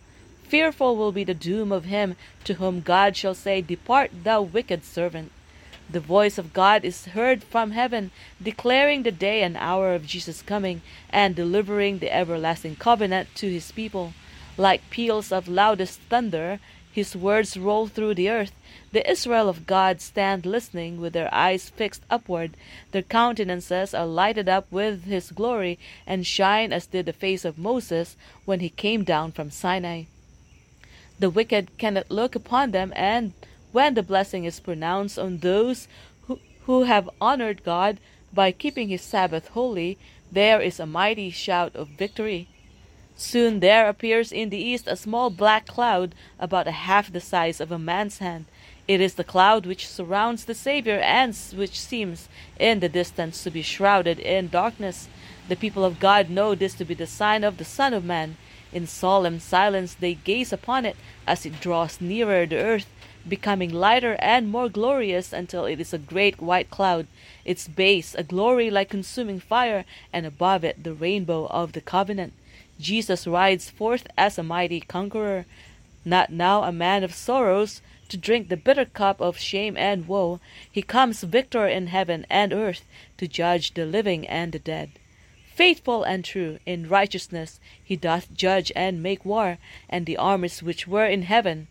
Fearful 0.49 0.97
will 0.97 1.11
be 1.11 1.23
the 1.23 1.35
doom 1.35 1.71
of 1.71 1.85
him 1.85 2.15
to 2.43 2.55
whom 2.55 2.81
God 2.81 3.15
shall 3.15 3.35
say, 3.35 3.61
Depart, 3.61 4.09
thou 4.23 4.41
wicked 4.41 4.83
servant. 4.83 5.31
The 5.87 5.99
voice 5.99 6.39
of 6.39 6.53
God 6.53 6.83
is 6.83 7.05
heard 7.05 7.43
from 7.43 7.69
heaven, 7.69 8.09
declaring 8.41 9.03
the 9.03 9.11
day 9.11 9.43
and 9.43 9.55
hour 9.57 9.93
of 9.93 10.07
Jesus' 10.07 10.41
coming, 10.41 10.81
and 11.11 11.35
delivering 11.35 11.99
the 11.99 12.11
everlasting 12.11 12.77
covenant 12.77 13.29
to 13.35 13.47
his 13.47 13.71
people. 13.71 14.13
Like 14.57 14.89
peals 14.89 15.31
of 15.31 15.47
loudest 15.47 15.99
thunder, 16.09 16.59
his 16.91 17.15
words 17.15 17.55
roll 17.55 17.85
through 17.85 18.15
the 18.15 18.31
earth. 18.31 18.53
The 18.91 19.07
Israel 19.07 19.49
of 19.49 19.67
God 19.67 20.01
stand 20.01 20.47
listening 20.47 20.99
with 20.99 21.13
their 21.13 21.31
eyes 21.31 21.69
fixed 21.69 22.01
upward. 22.09 22.57
Their 22.91 23.03
countenances 23.03 23.93
are 23.93 24.07
lighted 24.07 24.49
up 24.49 24.65
with 24.71 25.03
his 25.03 25.29
glory, 25.29 25.77
and 26.07 26.25
shine 26.25 26.73
as 26.73 26.87
did 26.87 27.05
the 27.05 27.13
face 27.13 27.45
of 27.45 27.59
Moses 27.59 28.17
when 28.45 28.61
he 28.61 28.69
came 28.69 29.03
down 29.03 29.31
from 29.31 29.51
Sinai. 29.51 30.05
The 31.19 31.29
wicked 31.29 31.77
cannot 31.77 32.09
look 32.09 32.33
upon 32.33 32.71
them, 32.71 32.93
and 32.95 33.33
when 33.71 33.93
the 33.93 34.03
blessing 34.03 34.45
is 34.45 34.59
pronounced 34.59 35.19
on 35.19 35.39
those 35.39 35.87
who, 36.27 36.39
who 36.65 36.83
have 36.83 37.09
honored 37.19 37.63
God 37.63 37.99
by 38.33 38.51
keeping 38.51 38.89
his 38.89 39.01
Sabbath 39.01 39.49
holy, 39.49 39.97
there 40.31 40.61
is 40.61 40.79
a 40.79 40.85
mighty 40.85 41.29
shout 41.29 41.75
of 41.75 41.89
victory. 41.89 42.47
Soon 43.17 43.59
there 43.59 43.89
appears 43.89 44.31
in 44.31 44.49
the 44.49 44.57
east 44.57 44.87
a 44.87 44.95
small 44.95 45.29
black 45.29 45.67
cloud 45.67 46.15
about 46.39 46.67
a 46.67 46.71
half 46.87 47.11
the 47.11 47.19
size 47.19 47.59
of 47.59 47.69
a 47.69 47.77
man's 47.77 48.19
hand. 48.19 48.45
It 48.87 49.01
is 49.01 49.15
the 49.15 49.25
cloud 49.25 49.65
which 49.65 49.87
surrounds 49.87 50.45
the 50.45 50.55
Savior 50.55 50.99
and 50.99 51.35
which 51.53 51.79
seems 51.79 52.29
in 52.57 52.79
the 52.79 52.87
distance 52.87 53.43
to 53.43 53.51
be 53.51 53.61
shrouded 53.61 54.19
in 54.19 54.47
darkness. 54.47 55.09
The 55.49 55.57
people 55.57 55.83
of 55.83 55.99
God 55.99 56.29
know 56.29 56.55
this 56.55 56.73
to 56.75 56.85
be 56.85 56.93
the 56.93 57.05
sign 57.05 57.43
of 57.43 57.57
the 57.57 57.65
Son 57.65 57.93
of 57.93 58.05
Man. 58.05 58.37
In 58.71 58.85
solemn 58.87 59.39
silence 59.39 59.93
they 59.93 60.13
gaze 60.13 60.53
upon 60.53 60.85
it 60.85 60.95
as 61.25 61.45
it 61.45 61.59
draws 61.59 61.99
nearer 61.99 62.45
the 62.45 62.57
earth 62.57 62.87
becoming 63.27 63.71
lighter 63.71 64.15
and 64.19 64.49
more 64.49 64.69
glorious 64.69 65.33
until 65.33 65.65
it 65.65 65.79
is 65.79 65.93
a 65.93 65.97
great 65.97 66.41
white 66.41 66.69
cloud, 66.69 67.05
its 67.45 67.67
base 67.67 68.15
a 68.15 68.23
glory 68.23 68.69
like 68.69 68.89
consuming 68.89 69.39
fire, 69.39 69.85
and 70.13 70.25
above 70.25 70.63
it 70.63 70.83
the 70.83 70.93
rainbow 70.93 71.45
of 71.47 71.73
the 71.73 71.81
covenant. 71.81 72.33
Jesus 72.79 73.27
rides 73.27 73.69
forth 73.69 74.07
as 74.17 74.37
a 74.37 74.43
mighty 74.43 74.79
conqueror, 74.79 75.45
not 76.05 76.31
now 76.31 76.63
a 76.63 76.71
man 76.71 77.03
of 77.03 77.13
sorrows, 77.13 77.81
to 78.07 78.17
drink 78.17 78.49
the 78.49 78.57
bitter 78.57 78.85
cup 78.85 79.19
of 79.21 79.37
shame 79.37 79.77
and 79.77 80.07
woe. 80.07 80.39
He 80.71 80.81
comes 80.81 81.21
victor 81.23 81.67
in 81.67 81.87
heaven 81.87 82.25
and 82.29 82.53
earth, 82.53 82.85
to 83.17 83.27
judge 83.27 83.73
the 83.73 83.85
living 83.85 84.27
and 84.27 84.51
the 84.51 84.59
dead. 84.59 84.91
Faithful 85.59 86.05
and 86.05 86.23
true, 86.23 86.57
in 86.65 86.87
righteousness 86.87 87.59
he 87.83 87.97
doth 87.97 88.33
judge 88.33 88.71
and 88.77 89.03
make 89.03 89.25
war, 89.25 89.57
and 89.89 90.05
the 90.05 90.15
armies 90.15 90.63
which 90.63 90.87
were 90.87 91.05
in 91.05 91.23
heaven 91.23 91.67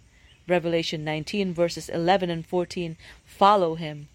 Revelation 0.47 1.04
19, 1.04 1.54
verses 1.54 1.88
11 1.88 2.28
and 2.28 2.45
14, 2.45 2.99
follow 3.25 3.76
him. 3.76 4.09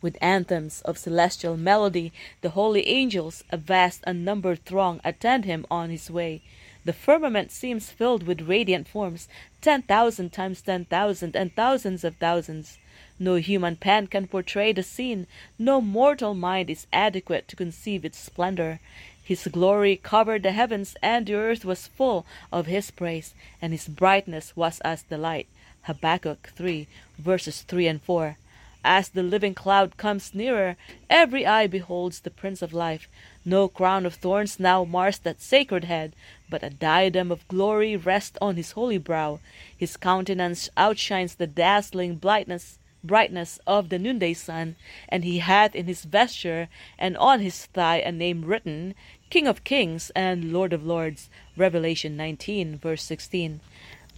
With 0.00 0.16
anthems 0.20 0.82
of 0.82 0.98
celestial 0.98 1.56
melody, 1.56 2.12
the 2.42 2.50
holy 2.50 2.86
angels, 2.86 3.42
a 3.50 3.56
vast 3.56 4.04
unnumbered 4.06 4.64
throng, 4.64 5.00
attend 5.02 5.46
him 5.46 5.66
on 5.68 5.90
his 5.90 6.08
way. 6.08 6.40
The 6.84 6.92
firmament 6.92 7.50
seems 7.50 7.90
filled 7.90 8.22
with 8.22 8.42
radiant 8.42 8.86
forms, 8.86 9.26
ten 9.60 9.82
thousand 9.82 10.32
times 10.32 10.62
ten 10.62 10.84
thousand, 10.84 11.34
and 11.34 11.52
thousands 11.56 12.04
of 12.04 12.14
thousands. 12.18 12.78
No 13.18 13.36
human 13.36 13.76
pen 13.76 14.08
can 14.08 14.26
portray 14.26 14.72
the 14.72 14.82
scene, 14.82 15.26
no 15.58 15.80
mortal 15.80 16.34
mind 16.34 16.68
is 16.68 16.86
adequate 16.92 17.46
to 17.48 17.56
conceive 17.56 18.04
its 18.04 18.18
splendor. 18.18 18.80
His 19.24 19.46
glory 19.46 19.96
covered 19.96 20.42
the 20.42 20.50
heavens, 20.50 20.96
and 21.00 21.26
the 21.26 21.34
earth 21.34 21.64
was 21.64 21.86
full 21.86 22.26
of 22.50 22.66
his 22.66 22.90
praise, 22.90 23.34
and 23.60 23.72
his 23.72 23.86
brightness 23.86 24.56
was 24.56 24.80
as 24.80 25.04
the 25.04 25.16
light. 25.16 25.46
Habakkuk 25.82 26.50
3, 26.56 26.88
verses 27.18 27.62
3 27.62 27.86
and 27.86 28.02
4. 28.02 28.36
As 28.84 29.10
the 29.10 29.22
living 29.22 29.54
cloud 29.54 29.96
comes 29.96 30.34
nearer, 30.34 30.76
every 31.08 31.46
eye 31.46 31.68
beholds 31.68 32.18
the 32.18 32.30
Prince 32.30 32.62
of 32.62 32.72
Life. 32.72 33.08
No 33.44 33.68
crown 33.68 34.04
of 34.04 34.14
thorns 34.14 34.58
now 34.58 34.82
mars 34.82 35.18
that 35.20 35.40
sacred 35.40 35.84
head, 35.84 36.14
but 36.50 36.64
a 36.64 36.70
diadem 36.70 37.30
of 37.30 37.46
glory 37.46 37.96
rests 37.96 38.36
on 38.40 38.56
his 38.56 38.72
holy 38.72 38.98
brow. 38.98 39.38
His 39.78 39.96
countenance 39.96 40.68
outshines 40.76 41.36
the 41.36 41.46
dazzling 41.46 42.16
brightness 42.16 42.78
brightness 43.04 43.58
of 43.66 43.88
the 43.88 43.98
noonday 43.98 44.34
sun, 44.34 44.76
and 45.08 45.24
he 45.24 45.38
hath 45.38 45.74
in 45.74 45.86
his 45.86 46.04
vesture 46.04 46.68
and 46.98 47.16
on 47.16 47.40
his 47.40 47.66
thigh 47.66 47.98
a 47.98 48.12
name 48.12 48.44
written, 48.44 48.94
King 49.30 49.46
of 49.46 49.64
Kings 49.64 50.10
and 50.14 50.52
Lord 50.52 50.72
of 50.72 50.84
Lords. 50.84 51.30
Revelation 51.56 52.16
19, 52.16 52.78
verse 52.78 53.02
16. 53.02 53.60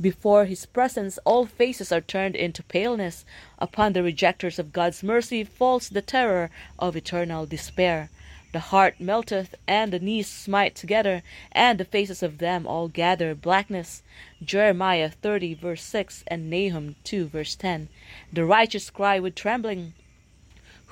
Before 0.00 0.44
his 0.44 0.66
presence, 0.66 1.18
all 1.24 1.46
faces 1.46 1.92
are 1.92 2.00
turned 2.00 2.34
into 2.34 2.64
paleness. 2.64 3.24
Upon 3.60 3.92
the 3.92 4.02
rejectors 4.02 4.58
of 4.58 4.72
God's 4.72 5.04
mercy 5.04 5.44
falls 5.44 5.88
the 5.88 6.02
terror 6.02 6.50
of 6.78 6.96
eternal 6.96 7.46
despair. 7.46 8.10
The 8.54 8.70
heart 8.70 9.00
melteth, 9.00 9.56
and 9.66 9.92
the 9.92 9.98
knees 9.98 10.28
smite 10.28 10.76
together, 10.76 11.24
and 11.50 11.76
the 11.76 11.84
faces 11.84 12.22
of 12.22 12.38
them 12.38 12.68
all 12.68 12.86
gather 12.86 13.34
blackness. 13.34 14.04
Jeremiah 14.44 15.10
30, 15.10 15.54
verse 15.54 15.82
6, 15.82 16.22
and 16.28 16.48
Nahum 16.48 16.94
2, 17.02 17.26
verse 17.26 17.56
10. 17.56 17.88
The 18.32 18.44
righteous 18.44 18.90
cry 18.90 19.18
with 19.18 19.34
trembling, 19.34 19.94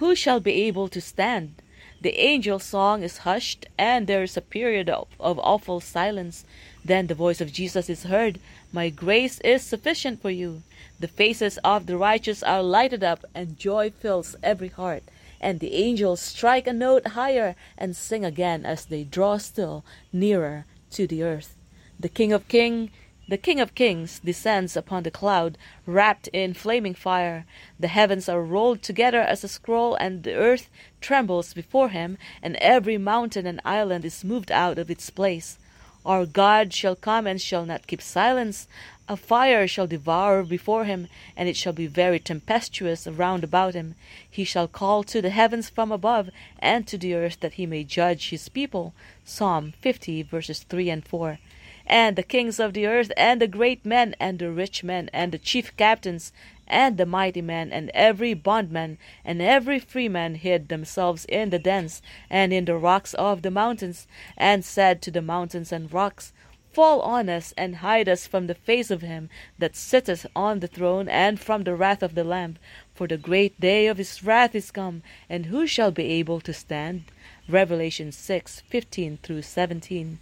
Who 0.02 0.16
shall 0.16 0.40
be 0.40 0.64
able 0.64 0.88
to 0.88 1.00
stand? 1.00 1.54
The 2.00 2.18
angel 2.18 2.58
song 2.58 3.04
is 3.04 3.18
hushed, 3.18 3.66
and 3.78 4.08
there 4.08 4.24
is 4.24 4.36
a 4.36 4.40
period 4.40 4.88
of, 4.88 5.06
of 5.20 5.38
awful 5.38 5.78
silence. 5.78 6.44
Then 6.84 7.06
the 7.06 7.14
voice 7.14 7.40
of 7.40 7.52
Jesus 7.52 7.88
is 7.88 8.02
heard, 8.02 8.40
My 8.72 8.88
grace 8.88 9.38
is 9.42 9.62
sufficient 9.62 10.20
for 10.20 10.30
you. 10.30 10.64
The 10.98 11.06
faces 11.06 11.58
of 11.58 11.86
the 11.86 11.96
righteous 11.96 12.42
are 12.42 12.60
lighted 12.60 13.04
up, 13.04 13.24
and 13.36 13.56
joy 13.56 13.92
fills 13.92 14.34
every 14.42 14.66
heart. 14.66 15.04
And 15.42 15.58
the 15.58 15.74
angels 15.74 16.20
strike 16.20 16.68
a 16.68 16.72
note 16.72 17.08
higher 17.08 17.56
and 17.76 17.96
sing 17.96 18.24
again 18.24 18.64
as 18.64 18.86
they 18.86 19.02
draw 19.02 19.38
still 19.38 19.84
nearer 20.12 20.64
to 20.92 21.06
the 21.08 21.24
earth. 21.24 21.56
The 21.98 22.08
King 22.08 22.32
of 22.32 22.46
King, 22.46 22.90
the 23.28 23.36
King 23.36 23.60
of 23.60 23.74
Kings 23.74 24.20
descends 24.20 24.76
upon 24.76 25.02
the 25.02 25.10
cloud, 25.10 25.58
wrapped 25.84 26.28
in 26.28 26.54
flaming 26.54 26.94
fire. 26.94 27.44
The 27.78 27.88
heavens 27.88 28.28
are 28.28 28.42
rolled 28.42 28.82
together 28.82 29.20
as 29.20 29.42
a 29.42 29.48
scroll, 29.48 29.96
and 29.96 30.22
the 30.22 30.34
earth 30.34 30.70
trembles 31.00 31.54
before 31.54 31.88
him, 31.88 32.18
and 32.42 32.56
every 32.56 32.98
mountain 32.98 33.46
and 33.46 33.60
island 33.64 34.04
is 34.04 34.24
moved 34.24 34.52
out 34.52 34.78
of 34.78 34.90
its 34.90 35.10
place. 35.10 35.58
Our 36.04 36.26
God 36.26 36.72
shall 36.72 36.96
come 36.96 37.28
and 37.28 37.40
shall 37.40 37.64
not 37.64 37.86
keep 37.86 38.02
silence. 38.02 38.66
A 39.08 39.16
fire 39.16 39.66
shall 39.66 39.88
devour 39.88 40.44
before 40.44 40.84
him, 40.84 41.08
and 41.36 41.48
it 41.48 41.56
shall 41.56 41.72
be 41.72 41.88
very 41.88 42.20
tempestuous 42.20 43.08
round 43.08 43.42
about 43.42 43.74
him. 43.74 43.96
He 44.30 44.44
shall 44.44 44.68
call 44.68 45.02
to 45.02 45.20
the 45.20 45.30
heavens 45.30 45.68
from 45.68 45.90
above, 45.90 46.30
and 46.60 46.86
to 46.86 46.96
the 46.96 47.14
earth 47.14 47.40
that 47.40 47.54
he 47.54 47.66
may 47.66 47.82
judge 47.82 48.30
his 48.30 48.48
people. 48.48 48.94
Psalm 49.24 49.72
50, 49.80 50.22
verses 50.22 50.60
3 50.60 50.88
and 50.88 51.04
4. 51.04 51.40
And 51.84 52.14
the 52.14 52.22
kings 52.22 52.60
of 52.60 52.74
the 52.74 52.86
earth, 52.86 53.10
and 53.16 53.40
the 53.40 53.48
great 53.48 53.84
men, 53.84 54.14
and 54.20 54.38
the 54.38 54.52
rich 54.52 54.84
men, 54.84 55.10
and 55.12 55.32
the 55.32 55.38
chief 55.38 55.76
captains, 55.76 56.32
and 56.68 56.96
the 56.96 57.04
mighty 57.04 57.42
men, 57.42 57.72
and 57.72 57.90
every 57.94 58.34
bondman, 58.34 58.98
and 59.24 59.42
every 59.42 59.80
freeman 59.80 60.36
hid 60.36 60.68
themselves 60.68 61.24
in 61.24 61.50
the 61.50 61.58
dens, 61.58 62.02
and 62.30 62.52
in 62.52 62.66
the 62.66 62.76
rocks 62.76 63.14
of 63.14 63.42
the 63.42 63.50
mountains, 63.50 64.06
and 64.36 64.64
said 64.64 65.02
to 65.02 65.10
the 65.10 65.20
mountains 65.20 65.72
and 65.72 65.92
rocks, 65.92 66.32
Fall 66.72 67.02
on 67.02 67.28
us, 67.28 67.52
and 67.58 67.76
hide 67.76 68.08
us 68.08 68.26
from 68.26 68.46
the 68.46 68.54
face 68.54 68.90
of 68.90 69.02
him 69.02 69.28
that 69.58 69.76
sitteth 69.76 70.26
on 70.34 70.60
the 70.60 70.66
throne, 70.66 71.06
and 71.06 71.38
from 71.38 71.64
the 71.64 71.74
wrath 71.74 72.02
of 72.02 72.14
the 72.14 72.24
Lamb. 72.24 72.56
For 72.94 73.06
the 73.06 73.18
great 73.18 73.60
day 73.60 73.88
of 73.88 73.98
his 73.98 74.24
wrath 74.24 74.54
is 74.54 74.70
come, 74.70 75.02
and 75.28 75.46
who 75.46 75.66
shall 75.66 75.90
be 75.90 76.04
able 76.04 76.40
to 76.40 76.54
stand? 76.54 77.04
Revelation 77.46 78.10
6 78.10 78.60
15 78.60 79.18
through 79.22 79.42
17. 79.42 80.18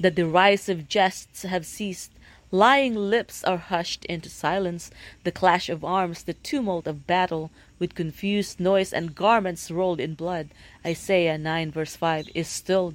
The 0.00 0.10
derisive 0.10 0.88
jests 0.88 1.42
have 1.42 1.66
ceased. 1.66 2.12
Lying 2.50 2.94
lips 2.94 3.44
are 3.44 3.58
hushed 3.58 4.06
into 4.06 4.30
silence. 4.30 4.90
The 5.24 5.32
clash 5.32 5.68
of 5.68 5.84
arms, 5.84 6.22
the 6.22 6.34
tumult 6.34 6.86
of 6.86 7.06
battle, 7.06 7.50
with 7.78 7.94
confused 7.94 8.60
noise 8.60 8.94
and 8.94 9.14
garments 9.14 9.70
rolled 9.70 10.00
in 10.00 10.14
blood, 10.14 10.50
Isaiah 10.86 11.36
9 11.36 11.70
verse 11.70 11.96
5, 11.96 12.28
is 12.34 12.48
stilled. 12.48 12.94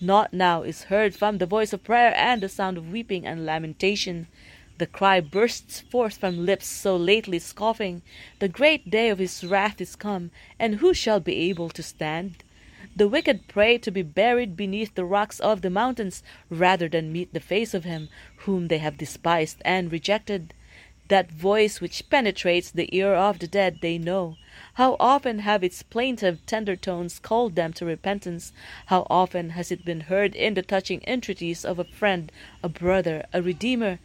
Not 0.00 0.32
now 0.32 0.62
is 0.62 0.84
heard 0.84 1.16
from 1.16 1.38
the 1.38 1.46
voice 1.46 1.72
of 1.72 1.82
prayer 1.82 2.14
and 2.14 2.40
the 2.40 2.48
sound 2.48 2.78
of 2.78 2.92
weeping 2.92 3.26
and 3.26 3.44
lamentation. 3.44 4.28
The 4.78 4.86
cry 4.86 5.18
bursts 5.20 5.80
forth 5.80 6.18
from 6.18 6.46
lips 6.46 6.68
so 6.68 6.96
lately 6.96 7.40
scoffing, 7.40 8.02
The 8.38 8.48
great 8.48 8.90
day 8.90 9.08
of 9.08 9.18
his 9.18 9.42
wrath 9.42 9.80
is 9.80 9.96
come, 9.96 10.30
and 10.56 10.76
who 10.76 10.94
shall 10.94 11.18
be 11.18 11.34
able 11.50 11.68
to 11.70 11.82
stand? 11.82 12.44
The 12.94 13.08
wicked 13.08 13.48
pray 13.48 13.76
to 13.78 13.90
be 13.90 14.02
buried 14.02 14.56
beneath 14.56 14.94
the 14.94 15.04
rocks 15.04 15.40
of 15.40 15.62
the 15.62 15.70
mountains, 15.70 16.22
rather 16.48 16.88
than 16.88 17.12
meet 17.12 17.34
the 17.34 17.40
face 17.40 17.74
of 17.74 17.82
him 17.82 18.08
whom 18.46 18.68
they 18.68 18.78
have 18.78 18.98
despised 18.98 19.60
and 19.64 19.90
rejected. 19.90 20.54
That 21.08 21.30
voice 21.30 21.80
which 21.80 22.10
penetrates 22.10 22.70
the 22.70 22.94
ear 22.94 23.14
of 23.14 23.38
the 23.38 23.46
dead 23.46 23.78
they 23.80 23.96
know. 23.96 24.36
How 24.74 24.96
often 25.00 25.38
have 25.38 25.64
its 25.64 25.82
plaintive, 25.82 26.44
tender 26.44 26.76
tones 26.76 27.18
called 27.18 27.54
them 27.54 27.72
to 27.74 27.86
repentance? 27.86 28.52
How 28.86 29.06
often 29.08 29.50
has 29.50 29.72
it 29.72 29.84
been 29.86 30.02
heard 30.02 30.36
in 30.36 30.52
the 30.54 30.62
touching 30.62 31.02
entreaties 31.06 31.64
of 31.64 31.78
a 31.78 31.84
friend, 31.84 32.30
a 32.62 32.68
brother, 32.68 33.24
a 33.32 33.40
redeemer? 33.40 34.00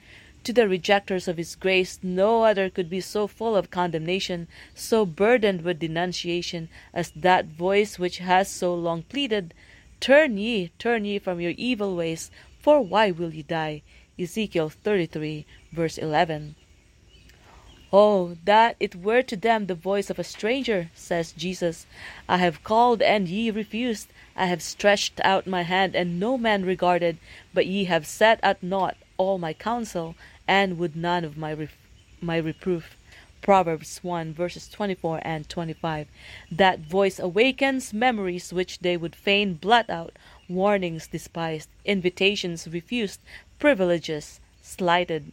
To 0.45 0.53
the 0.53 0.67
rejectors 0.67 1.27
of 1.27 1.37
His 1.37 1.55
grace, 1.55 1.99
no 2.01 2.43
other 2.43 2.69
could 2.69 2.89
be 2.89 3.01
so 3.01 3.27
full 3.27 3.55
of 3.55 3.69
condemnation, 3.69 4.47
so 4.73 5.05
burdened 5.05 5.61
with 5.61 5.79
denunciation, 5.79 6.69
as 6.93 7.11
that 7.11 7.45
voice 7.45 7.99
which 7.99 8.19
has 8.19 8.49
so 8.49 8.73
long 8.73 9.03
pleaded, 9.03 9.53
Turn 9.99 10.37
ye, 10.37 10.71
turn 10.79 11.05
ye 11.05 11.19
from 11.19 11.39
your 11.39 11.53
evil 11.57 11.95
ways, 11.95 12.31
for 12.59 12.81
why 12.81 13.11
will 13.11 13.33
ye 13.33 13.43
die? 13.43 13.81
Ezekiel 14.17 14.69
33, 14.69 15.45
verse 15.71 15.97
11. 15.97 16.55
Oh, 17.95 18.37
that 18.43 18.75
it 18.79 18.95
were 18.95 19.21
to 19.21 19.35
them 19.35 19.67
the 19.67 19.75
voice 19.75 20.09
of 20.09 20.17
a 20.17 20.23
stranger, 20.23 20.89
says 20.95 21.31
Jesus. 21.31 21.85
I 22.27 22.37
have 22.37 22.63
called, 22.63 23.03
and 23.03 23.27
ye 23.27 23.51
refused. 23.51 24.07
I 24.35 24.47
have 24.47 24.63
stretched 24.63 25.21
out 25.23 25.45
my 25.45 25.61
hand, 25.61 25.95
and 25.95 26.19
no 26.19 26.35
man 26.35 26.65
regarded. 26.65 27.19
But 27.53 27.67
ye 27.67 27.83
have 27.83 28.07
set 28.07 28.39
at 28.41 28.63
naught 28.63 28.97
all 29.17 29.37
my 29.37 29.53
counsel, 29.53 30.15
and 30.47 30.79
would 30.79 30.95
none 30.95 31.23
of 31.23 31.37
my, 31.37 31.51
re- 31.51 31.69
my 32.19 32.37
reproof. 32.37 32.97
Proverbs 33.43 33.99
1 34.01 34.33
verses 34.33 34.67
24 34.69 35.19
and 35.23 35.47
25. 35.47 36.07
That 36.51 36.79
voice 36.79 37.19
awakens 37.19 37.93
memories 37.93 38.51
which 38.51 38.79
they 38.79 38.97
would 38.97 39.15
fain 39.15 39.53
blot 39.53 39.91
out, 39.91 40.17
warnings 40.49 41.05
despised, 41.05 41.69
invitations 41.85 42.67
refused, 42.67 43.19
privileges 43.59 44.39
slighted, 44.63 45.31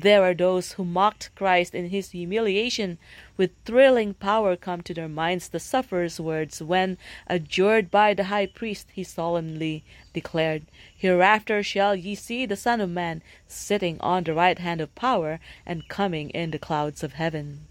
there 0.00 0.22
are 0.22 0.34
those 0.34 0.72
who 0.72 0.84
mocked 0.84 1.34
Christ 1.34 1.74
in 1.74 1.88
his 1.88 2.12
humiliation. 2.12 2.98
With 3.36 3.50
thrilling 3.64 4.14
power 4.14 4.54
come 4.54 4.80
to 4.82 4.94
their 4.94 5.08
minds 5.08 5.48
the 5.48 5.58
sufferer's 5.58 6.20
words 6.20 6.62
when, 6.62 6.98
adjured 7.26 7.90
by 7.90 8.14
the 8.14 8.24
high 8.24 8.46
priest, 8.46 8.88
he 8.92 9.02
solemnly 9.02 9.82
declared, 10.12 10.66
Hereafter 10.96 11.64
shall 11.64 11.96
ye 11.96 12.14
see 12.14 12.46
the 12.46 12.54
Son 12.56 12.80
of 12.80 12.90
Man 12.90 13.22
sitting 13.48 14.00
on 14.00 14.22
the 14.22 14.34
right 14.34 14.58
hand 14.58 14.80
of 14.80 14.94
power 14.94 15.40
and 15.66 15.88
coming 15.88 16.30
in 16.30 16.52
the 16.52 16.58
clouds 16.58 17.02
of 17.02 17.14
heaven. 17.14 17.66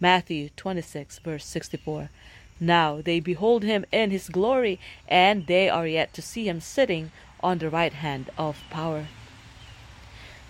Matthew 0.00 0.48
26, 0.56 1.20
verse 1.20 1.44
64. 1.44 2.10
Now 2.58 3.00
they 3.00 3.20
behold 3.20 3.62
him 3.62 3.84
in 3.92 4.10
his 4.10 4.28
glory, 4.28 4.80
and 5.06 5.46
they 5.46 5.68
are 5.68 5.86
yet 5.86 6.14
to 6.14 6.22
see 6.22 6.48
him 6.48 6.60
sitting 6.60 7.12
on 7.42 7.58
the 7.58 7.70
right 7.70 7.92
hand 7.92 8.28
of 8.36 8.58
power. 8.70 9.06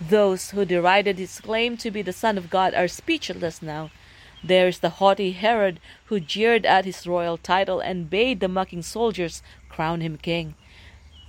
Those 0.09 0.49
who 0.49 0.65
derided 0.65 1.19
his 1.19 1.39
claim 1.39 1.77
to 1.77 1.91
be 1.91 2.01
the 2.01 2.11
Son 2.11 2.35
of 2.35 2.49
God 2.49 2.73
are 2.73 2.87
speechless 2.87 3.61
now. 3.61 3.91
There 4.43 4.67
is 4.67 4.79
the 4.79 4.97
haughty 4.97 5.33
Herod 5.33 5.79
who 6.05 6.19
jeered 6.19 6.65
at 6.65 6.85
his 6.85 7.05
royal 7.05 7.37
title 7.37 7.79
and 7.79 8.09
bade 8.09 8.39
the 8.39 8.47
mocking 8.47 8.81
soldiers 8.81 9.43
crown 9.69 10.01
him 10.01 10.17
king. 10.17 10.55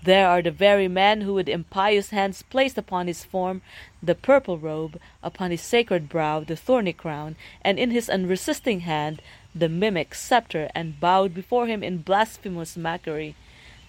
There 0.04 0.26
are 0.26 0.40
the 0.40 0.50
very 0.50 0.88
men 0.88 1.20
who 1.20 1.34
with 1.34 1.50
impious 1.50 2.10
hands 2.10 2.42
placed 2.42 2.78
upon 2.78 3.08
his 3.08 3.24
form 3.24 3.60
the 4.02 4.14
purple 4.14 4.56
robe, 4.56 4.98
upon 5.22 5.50
his 5.50 5.60
sacred 5.60 6.08
brow 6.08 6.40
the 6.40 6.56
thorny 6.56 6.94
crown, 6.94 7.36
and 7.60 7.78
in 7.78 7.90
his 7.90 8.08
unresisting 8.08 8.80
hand 8.80 9.20
the 9.54 9.68
mimic 9.68 10.14
sceptre, 10.14 10.70
and 10.74 10.98
bowed 10.98 11.34
before 11.34 11.66
him 11.66 11.82
in 11.82 11.98
blasphemous 11.98 12.74
mockery. 12.74 13.34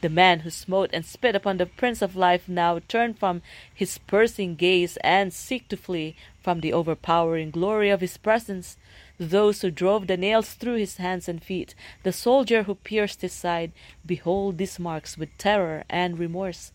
The 0.04 0.10
man 0.10 0.42
who 0.42 0.50
smote 0.50 0.90
and 0.92 1.06
spit 1.06 1.34
upon 1.34 1.56
the 1.56 1.66
Prince 1.66 2.02
of 2.02 2.18
Life 2.18 2.50
now 2.50 2.80
turn 2.90 3.14
from 3.14 3.42
his 3.74 4.00
piercing 4.00 4.56
gaze 4.56 4.98
and 4.98 5.32
seek 5.32 5.70
to 5.70 5.78
flee 5.78 6.18
from 6.42 6.60
the 6.60 6.74
overpowering 6.74 7.52
glory 7.52 7.90
of 7.90 8.02
his 8.02 8.18
presence. 8.18 8.76
Those 9.18 9.62
who 9.62 9.72
drove 9.72 10.08
the 10.08 10.18
nails 10.18 10.56
through 10.56 10.76
his 10.76 10.98
hands 10.98 11.30
and 11.30 11.42
feet, 11.42 11.74
the 12.04 12.12
soldier 12.12 12.64
who 12.64 12.76
pierced 12.76 13.22
his 13.22 13.32
side, 13.32 13.72
behold 14.06 14.58
these 14.58 14.78
marks 14.78 15.18
with 15.18 15.38
terror 15.38 15.86
and 15.90 16.20
remorse. 16.20 16.74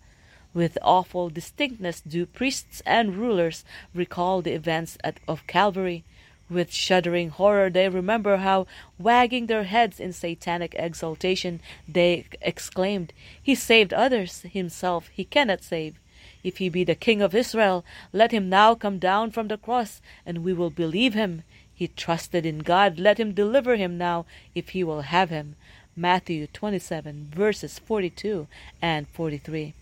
With 0.54 0.78
awful 0.80 1.28
distinctness 1.28 2.00
do 2.00 2.24
priests 2.24 2.80
and 2.86 3.14
rulers 3.14 3.62
recall 3.92 4.40
the 4.40 4.54
events 4.54 4.96
at, 5.04 5.20
of 5.28 5.46
Calvary. 5.46 6.02
With 6.50 6.72
shuddering 6.72 7.28
horror 7.28 7.68
they 7.68 7.88
remember 7.88 8.38
how, 8.38 8.66
wagging 8.98 9.46
their 9.46 9.64
heads 9.64 10.00
in 10.00 10.12
satanic 10.12 10.74
exultation, 10.78 11.60
they 11.86 12.24
exclaimed, 12.40 13.12
He 13.42 13.54
saved 13.54 13.92
others, 13.92 14.42
himself 14.42 15.08
he 15.08 15.24
cannot 15.24 15.62
save. 15.62 15.96
If 16.42 16.56
he 16.58 16.68
be 16.68 16.84
the 16.84 16.94
King 16.94 17.20
of 17.20 17.34
Israel, 17.34 17.84
let 18.12 18.32
him 18.32 18.48
now 18.48 18.74
come 18.74 18.98
down 18.98 19.30
from 19.30 19.48
the 19.48 19.58
cross, 19.58 20.00
and 20.24 20.44
we 20.44 20.54
will 20.54 20.70
believe 20.70 21.14
him. 21.14 21.42
He 21.74 21.88
trusted 21.88 22.46
in 22.46 22.60
God, 22.60 22.98
let 22.98 23.18
him 23.18 23.34
deliver 23.34 23.76
him 23.76 23.98
now, 23.98 24.24
if 24.54 24.70
he 24.70 24.82
will 24.82 25.02
have 25.02 25.30
him. 25.30 25.56
Matthew 25.94 26.46
27, 26.46 27.30
verses 27.34 27.78
42 27.78 28.46
and 28.80 29.06
43. 29.08 29.74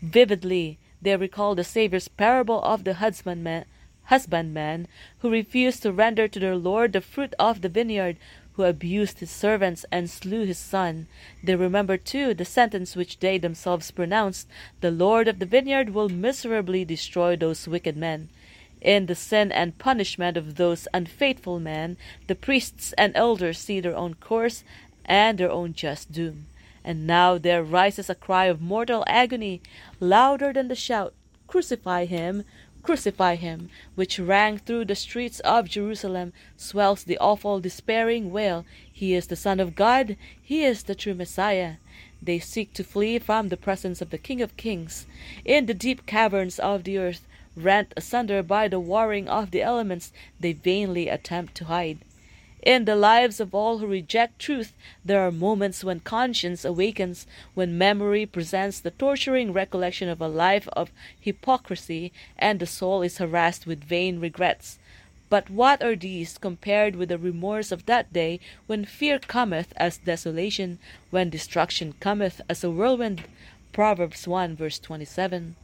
Vividly, 0.00 0.78
they 1.00 1.16
recall 1.16 1.54
the 1.54 1.64
Saviour's 1.64 2.08
parable 2.08 2.62
of 2.62 2.84
the 2.84 2.94
husbandman 2.94 3.66
husbandmen 4.04 4.86
who 5.18 5.30
refused 5.30 5.82
to 5.82 5.92
render 5.92 6.28
to 6.28 6.40
their 6.40 6.56
Lord 6.56 6.92
the 6.92 7.00
fruit 7.00 7.34
of 7.38 7.60
the 7.60 7.68
vineyard, 7.68 8.16
who 8.54 8.64
abused 8.64 9.20
his 9.20 9.30
servants 9.30 9.84
and 9.90 10.10
slew 10.10 10.44
his 10.44 10.58
son. 10.58 11.06
They 11.42 11.56
remember 11.56 11.96
too 11.96 12.34
the 12.34 12.44
sentence 12.44 12.94
which 12.94 13.18
they 13.20 13.38
themselves 13.38 13.90
pronounced 13.90 14.46
The 14.80 14.90
Lord 14.90 15.28
of 15.28 15.38
the 15.38 15.46
vineyard 15.46 15.90
will 15.90 16.08
miserably 16.08 16.84
destroy 16.84 17.36
those 17.36 17.66
wicked 17.66 17.96
men. 17.96 18.28
In 18.82 19.06
the 19.06 19.14
sin 19.14 19.52
and 19.52 19.78
punishment 19.78 20.36
of 20.36 20.56
those 20.56 20.88
unfaithful 20.92 21.60
men, 21.60 21.96
the 22.26 22.34
priests 22.34 22.92
and 22.98 23.12
elders 23.16 23.58
see 23.58 23.80
their 23.80 23.96
own 23.96 24.14
course 24.14 24.64
and 25.04 25.38
their 25.38 25.50
own 25.50 25.72
just 25.72 26.12
doom. 26.12 26.46
And 26.84 27.06
now 27.06 27.38
there 27.38 27.62
rises 27.62 28.10
a 28.10 28.14
cry 28.14 28.46
of 28.46 28.60
mortal 28.60 29.04
agony, 29.06 29.62
louder 30.00 30.52
than 30.52 30.68
the 30.68 30.74
shout, 30.74 31.14
Crucify 31.46 32.06
him! 32.06 32.44
Crucify 32.82 33.36
him! 33.36 33.70
which 33.94 34.18
rang 34.18 34.58
through 34.58 34.86
the 34.86 34.96
streets 34.96 35.38
of 35.40 35.68
Jerusalem, 35.68 36.32
swells 36.56 37.04
the 37.04 37.16
awful, 37.18 37.60
despairing 37.60 38.32
wail, 38.32 38.66
He 38.92 39.14
is 39.14 39.28
the 39.28 39.36
Son 39.36 39.60
of 39.60 39.76
God! 39.76 40.16
He 40.42 40.64
is 40.64 40.82
the 40.82 40.96
true 40.96 41.14
Messiah! 41.14 41.74
They 42.20 42.40
seek 42.40 42.72
to 42.72 42.82
flee 42.82 43.20
from 43.20 43.50
the 43.50 43.56
presence 43.56 44.02
of 44.02 44.10
the 44.10 44.18
King 44.18 44.42
of 44.42 44.56
Kings. 44.56 45.06
In 45.44 45.66
the 45.66 45.74
deep 45.74 46.06
caverns 46.06 46.58
of 46.58 46.82
the 46.82 46.98
earth, 46.98 47.24
rent 47.54 47.94
asunder 47.96 48.42
by 48.42 48.66
the 48.66 48.80
warring 48.80 49.28
of 49.28 49.52
the 49.52 49.62
elements, 49.62 50.12
they 50.40 50.52
vainly 50.52 51.08
attempt 51.08 51.54
to 51.58 51.66
hide. 51.66 51.98
In 52.62 52.84
the 52.84 52.94
lives 52.94 53.40
of 53.40 53.56
all 53.56 53.78
who 53.78 53.88
reject 53.88 54.38
truth, 54.38 54.72
there 55.04 55.20
are 55.20 55.32
moments 55.32 55.82
when 55.82 55.98
conscience 55.98 56.64
awakens, 56.64 57.26
when 57.54 57.76
memory 57.76 58.24
presents 58.24 58.78
the 58.78 58.92
torturing 58.92 59.52
recollection 59.52 60.08
of 60.08 60.20
a 60.20 60.28
life 60.28 60.68
of 60.74 60.92
hypocrisy, 61.18 62.12
and 62.38 62.60
the 62.60 62.66
soul 62.66 63.02
is 63.02 63.18
harassed 63.18 63.66
with 63.66 63.82
vain 63.82 64.20
regrets. 64.20 64.78
But 65.28 65.50
what 65.50 65.82
are 65.82 65.96
these 65.96 66.38
compared 66.38 66.94
with 66.94 67.08
the 67.08 67.18
remorse 67.18 67.72
of 67.72 67.86
that 67.86 68.12
day 68.12 68.38
when 68.68 68.84
fear 68.84 69.18
cometh 69.18 69.72
as 69.76 69.98
desolation, 69.98 70.78
when 71.10 71.30
destruction 71.30 71.94
cometh 71.98 72.40
as 72.48 72.62
a 72.62 72.70
whirlwind? 72.70 73.24
Proverbs 73.72 74.28
1 74.28 74.54
verse 74.54 74.78
27. 74.78 75.56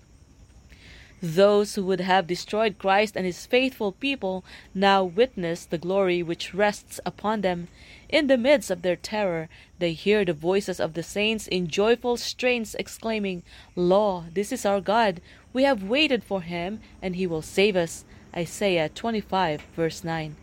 Those 1.21 1.75
who 1.75 1.85
would 1.85 2.01
have 2.01 2.29
destroyed 2.29 2.79
Christ 2.79 3.17
and 3.17 3.27
his 3.27 3.45
faithful 3.45 3.93
people 3.93 4.45
now 4.73 5.03
witness 5.03 5.65
the 5.65 5.79
glory 5.79 6.23
which 6.23 6.55
rests 6.55 7.01
upon 7.05 7.41
them. 7.41 7.67
In 8.09 8.29
the 8.29 8.39
midst 8.39 8.71
of 8.71 8.83
their 8.83 8.97
terror, 8.97 9.49
they 9.81 9.93
hear 9.95 10.25
the 10.25 10.33
voices 10.33 10.79
of 10.79 10.95
the 10.95 11.03
saints 11.03 11.49
in 11.49 11.67
joyful 11.67 12.17
strains 12.17 12.77
exclaiming, 12.77 13.43
Lo, 13.75 14.27
this 14.33 14.53
is 14.53 14.65
our 14.65 14.81
God. 14.81 15.21
We 15.53 15.65
have 15.65 15.83
waited 15.83 16.23
for 16.23 16.43
him, 16.43 16.81
and 17.03 17.17
he 17.17 17.27
will 17.27 17.43
save 17.43 17.75
us. 17.75 18.05
Isaiah 18.35 18.89
25, 18.89 19.63
verse 19.75 20.05
9. 20.05 20.37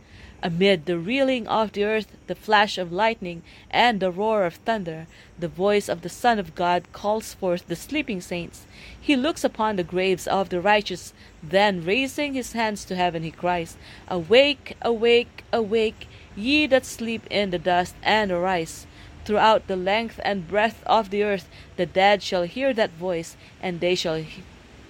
Amid 0.45 0.85
the 0.85 0.99
reeling 0.99 1.47
of 1.47 1.71
the 1.71 1.85
earth, 1.85 2.15
the 2.27 2.35
flash 2.35 2.77
of 2.77 2.91
lightning, 2.91 3.41
and 3.71 3.99
the 3.99 4.11
roar 4.11 4.45
of 4.45 4.57
thunder, 4.57 5.07
the 5.39 5.47
voice 5.47 5.89
of 5.89 6.03
the 6.03 6.07
Son 6.07 6.37
of 6.37 6.53
God 6.53 6.83
calls 6.93 7.33
forth 7.33 7.67
the 7.67 7.75
sleeping 7.75 8.21
saints. 8.21 8.67
He 9.01 9.15
looks 9.15 9.43
upon 9.43 9.75
the 9.75 9.83
graves 9.83 10.27
of 10.27 10.49
the 10.49 10.61
righteous, 10.61 11.13
then 11.41 11.83
raising 11.83 12.35
his 12.35 12.53
hands 12.53 12.85
to 12.85 12.95
heaven, 12.95 13.23
he 13.23 13.31
cries, 13.31 13.75
Awake, 14.07 14.77
awake, 14.83 15.43
awake, 15.51 16.07
ye 16.35 16.67
that 16.67 16.85
sleep 16.85 17.23
in 17.31 17.49
the 17.49 17.57
dust, 17.57 17.95
and 18.03 18.31
arise. 18.31 18.85
Throughout 19.25 19.65
the 19.65 19.75
length 19.75 20.19
and 20.23 20.47
breadth 20.47 20.83
of 20.85 21.09
the 21.09 21.23
earth, 21.23 21.49
the 21.75 21.87
dead 21.87 22.21
shall 22.21 22.43
hear 22.43 22.71
that 22.71 22.91
voice, 22.91 23.35
and 23.63 23.79
they 23.79 23.95
shall 23.95 24.23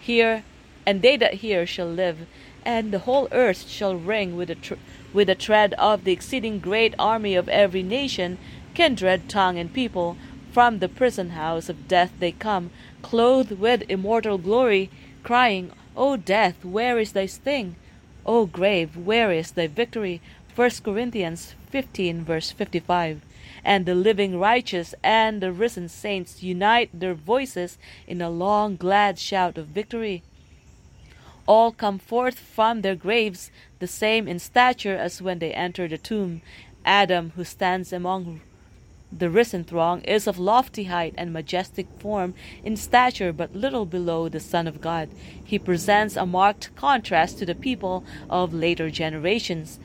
hear, 0.02 0.44
and 0.86 1.02
they 1.02 1.16
that 1.16 1.36
hear 1.36 1.66
shall 1.66 1.88
live, 1.88 2.28
and 2.66 2.92
the 2.92 3.00
whole 3.08 3.30
earth 3.32 3.70
shall 3.70 3.96
ring 3.96 4.36
with 4.36 4.50
the 4.50 4.56
tr- 4.56 4.74
with 5.16 5.28
the 5.28 5.34
tread 5.36 5.74
of 5.76 6.04
the 6.04 6.12
exceeding 6.12 6.60
great 6.60 6.94
army 7.00 7.36
of 7.36 7.48
every 7.48 7.82
nation, 7.82 8.38
kindred, 8.74 9.30
tongue, 9.30 9.58
and 9.58 9.74
people, 9.74 10.18
from 10.52 10.80
the 10.80 10.90
prison 10.90 11.30
house 11.30 11.70
of 11.70 11.88
death 11.88 12.12
they 12.20 12.34
come, 12.34 12.70
clothed 13.02 13.54
with 13.54 13.90
immortal 13.90 14.38
glory, 14.38 14.90
crying, 15.24 15.72
O 15.96 16.18
death, 16.18 16.66
where 16.66 17.00
is 17.00 17.14
thy 17.14 17.26
sting? 17.26 17.78
O 18.26 18.46
grave, 18.46 18.98
where 18.98 19.32
is 19.32 19.52
thy 19.52 19.68
victory? 19.68 20.20
1 20.54 20.70
Corinthians 20.84 21.56
15, 21.70 22.26
verse 22.26 22.52
55. 22.52 23.22
And 23.64 23.86
the 23.86 23.96
living 23.96 24.38
righteous 24.38 24.94
and 25.02 25.42
the 25.42 25.54
risen 25.54 25.88
saints 25.88 26.44
unite 26.44 26.90
their 26.94 27.14
voices 27.14 27.78
in 28.06 28.22
a 28.22 28.30
long, 28.30 28.76
glad 28.76 29.18
shout 29.18 29.58
of 29.58 29.68
victory 29.68 30.24
all 31.48 31.72
come 31.72 32.00
forth 32.00 32.40
from 32.40 32.82
their 32.82 32.96
graves, 32.96 33.52
the 33.80 33.88
same 33.88 34.28
in 34.28 34.40
stature 34.40 34.96
as 34.96 35.22
when 35.22 35.40
they 35.40 35.52
enter 35.54 35.88
the 35.88 35.98
tomb. 35.98 36.42
Adam, 36.86 37.32
who 37.36 37.44
stands 37.44 37.92
among 37.92 38.42
the 39.12 39.30
risen 39.30 39.64
throng, 39.64 40.02
is 40.02 40.28
of 40.28 40.38
lofty 40.38 40.86
height 40.86 41.14
and 41.18 41.32
majestic 41.32 41.88
form, 42.00 42.34
in 42.64 42.76
stature 42.76 43.32
but 43.32 43.56
little 43.56 43.86
below 43.86 44.28
the 44.28 44.40
Son 44.40 44.68
of 44.68 44.82
God. 44.82 45.10
He 45.44 45.58
presents 45.58 46.16
a 46.16 46.26
marked 46.26 46.76
contrast 46.76 47.40
to 47.40 47.46
the 47.46 47.56
people 47.56 48.04
of 48.30 48.54
later 48.54 48.90
generations. 48.90 49.80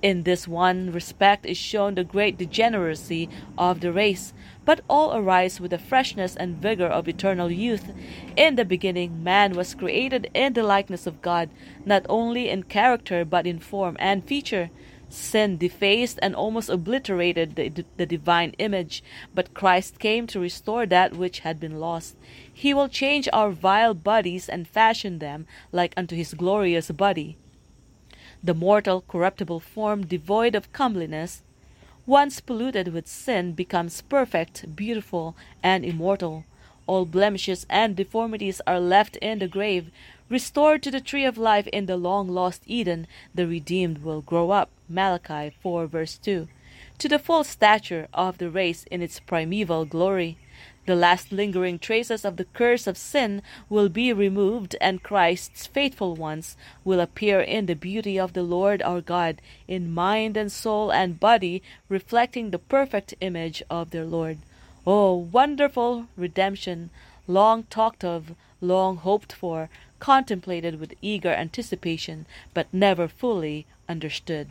In 0.00 0.24
this 0.24 0.48
one 0.48 0.90
respect 0.90 1.46
is 1.46 1.56
shown 1.56 1.94
the 1.94 2.04
great 2.04 2.36
degeneracy 2.36 3.28
of 3.56 3.80
the 3.80 3.92
race, 3.92 4.32
but 4.64 4.80
all 4.88 5.14
arise 5.14 5.60
with 5.60 5.70
the 5.70 5.78
freshness 5.78 6.36
and 6.36 6.56
vigor 6.56 6.86
of 6.86 7.08
eternal 7.08 7.50
youth. 7.50 7.92
In 8.36 8.56
the 8.56 8.64
beginning, 8.64 9.22
man 9.22 9.54
was 9.54 9.74
created 9.74 10.30
in 10.34 10.52
the 10.52 10.62
likeness 10.62 11.06
of 11.06 11.22
God, 11.22 11.50
not 11.84 12.06
only 12.08 12.48
in 12.48 12.64
character 12.64 13.24
but 13.24 13.46
in 13.46 13.58
form 13.58 13.96
and 13.98 14.24
feature. 14.24 14.70
Sin 15.08 15.58
defaced 15.58 16.18
and 16.22 16.34
almost 16.34 16.70
obliterated 16.70 17.56
the, 17.56 17.84
the 17.98 18.06
divine 18.06 18.54
image, 18.58 19.04
but 19.34 19.52
Christ 19.52 19.98
came 19.98 20.26
to 20.28 20.40
restore 20.40 20.86
that 20.86 21.14
which 21.14 21.40
had 21.40 21.60
been 21.60 21.78
lost. 21.78 22.16
He 22.52 22.72
will 22.72 22.88
change 22.88 23.28
our 23.32 23.50
vile 23.50 23.92
bodies 23.92 24.48
and 24.48 24.66
fashion 24.66 25.18
them 25.18 25.46
like 25.70 25.92
unto 25.98 26.16
his 26.16 26.32
glorious 26.32 26.90
body 26.90 27.36
the 28.42 28.54
mortal, 28.54 29.04
corruptible 29.06 29.60
form 29.60 30.04
devoid 30.04 30.54
of 30.54 30.72
comeliness, 30.72 31.42
once 32.06 32.40
polluted 32.40 32.88
with 32.88 33.06
sin, 33.06 33.52
becomes 33.52 34.02
perfect, 34.02 34.74
beautiful, 34.74 35.36
and 35.62 35.84
immortal. 35.84 36.44
All 36.86 37.04
blemishes 37.04 37.64
and 37.70 37.94
deformities 37.94 38.60
are 38.66 38.80
left 38.80 39.16
in 39.18 39.38
the 39.38 39.46
grave. 39.46 39.90
Restored 40.28 40.82
to 40.82 40.90
the 40.90 41.00
tree 41.00 41.24
of 41.24 41.38
life 41.38 41.68
in 41.68 41.86
the 41.86 41.96
long 41.96 42.28
lost 42.28 42.62
Eden, 42.66 43.06
the 43.34 43.46
redeemed 43.46 44.02
will 44.02 44.20
grow 44.20 44.50
up. 44.50 44.68
Malachi 44.88 45.54
4 45.62 45.86
verse 45.86 46.18
2. 46.18 46.48
To 46.98 47.08
the 47.08 47.18
full 47.18 47.44
stature 47.44 48.08
of 48.12 48.38
the 48.38 48.50
race 48.50 48.84
in 48.90 49.00
its 49.00 49.20
primeval 49.20 49.84
glory. 49.84 50.38
The 50.84 50.96
last 50.96 51.30
lingering 51.30 51.78
traces 51.78 52.24
of 52.24 52.36
the 52.36 52.44
curse 52.44 52.88
of 52.88 52.96
sin 52.96 53.42
will 53.68 53.88
be 53.88 54.12
removed, 54.12 54.74
and 54.80 55.02
Christ's 55.02 55.64
faithful 55.66 56.16
ones 56.16 56.56
will 56.84 56.98
appear 56.98 57.40
in 57.40 57.66
the 57.66 57.76
beauty 57.76 58.18
of 58.18 58.32
the 58.32 58.42
Lord 58.42 58.82
our 58.82 59.00
God, 59.00 59.40
in 59.68 59.92
mind 59.92 60.36
and 60.36 60.50
soul 60.50 60.90
and 60.90 61.20
body, 61.20 61.62
reflecting 61.88 62.50
the 62.50 62.58
perfect 62.58 63.14
image 63.20 63.62
of 63.70 63.90
their 63.90 64.04
Lord. 64.04 64.38
Oh, 64.84 65.14
wonderful 65.14 66.08
redemption, 66.16 66.90
long 67.28 67.62
talked 67.64 68.02
of, 68.02 68.34
long 68.60 68.96
hoped 68.96 69.32
for, 69.32 69.70
contemplated 70.00 70.80
with 70.80 70.94
eager 71.00 71.30
anticipation, 71.30 72.26
but 72.54 72.66
never 72.72 73.06
fully 73.06 73.66
understood. 73.88 74.48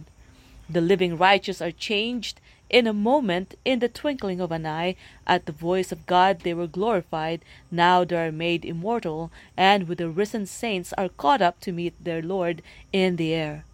The 0.69 0.79
living 0.79 1.17
righteous 1.17 1.61
are 1.61 1.71
changed 1.71 2.39
in 2.71 2.87
a 2.87 2.93
moment, 2.93 3.55
in 3.65 3.79
the 3.79 3.89
twinkling 3.89 4.39
of 4.39 4.49
an 4.49 4.65
eye, 4.65 4.95
at 5.27 5.45
the 5.45 5.51
voice 5.51 5.91
of 5.91 6.05
God 6.05 6.39
they 6.39 6.53
were 6.53 6.67
glorified, 6.67 7.41
now 7.69 8.05
they 8.05 8.15
are 8.15 8.31
made 8.31 8.63
immortal, 8.63 9.29
and 9.57 9.89
with 9.89 9.97
the 9.97 10.09
risen 10.09 10.45
saints 10.45 10.93
are 10.93 11.09
caught 11.09 11.41
up 11.41 11.59
to 11.59 11.73
meet 11.73 11.93
their 12.01 12.21
Lord 12.21 12.61
in 12.93 13.17
the 13.17 13.33
air. 13.33 13.65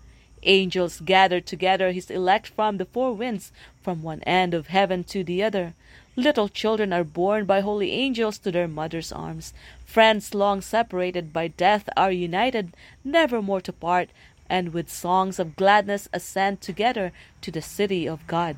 Angels 0.41 0.99
gather 0.99 1.39
together 1.39 1.91
his 1.91 2.10
elect 2.10 2.47
from 2.47 2.77
the 2.77 2.86
four 2.86 3.13
winds, 3.13 3.51
from 3.83 4.01
one 4.01 4.23
end 4.23 4.55
of 4.55 4.67
heaven 4.67 5.03
to 5.03 5.23
the 5.23 5.43
other. 5.43 5.75
Little 6.15 6.49
children 6.49 6.91
are 6.91 7.03
borne 7.03 7.45
by 7.45 7.60
holy 7.60 7.91
angels 7.91 8.39
to 8.39 8.51
their 8.51 8.67
mother's 8.67 9.12
arms. 9.12 9.53
Friends 9.86 10.33
long 10.33 10.62
separated 10.62 11.31
by 11.31 11.49
death 11.49 11.88
are 11.95 12.12
united, 12.12 12.73
never 13.03 13.43
more 13.43 13.62
to 13.62 13.71
part, 13.71 14.10
and 14.49 14.73
with 14.73 14.91
songs 14.91 15.38
of 15.38 15.55
gladness 15.55 16.10
ascend 16.12 16.62
together 16.62 17.12
to 17.41 17.51
the 17.51 17.62
city 17.62 18.07
of 18.07 18.25
God. 18.25 18.55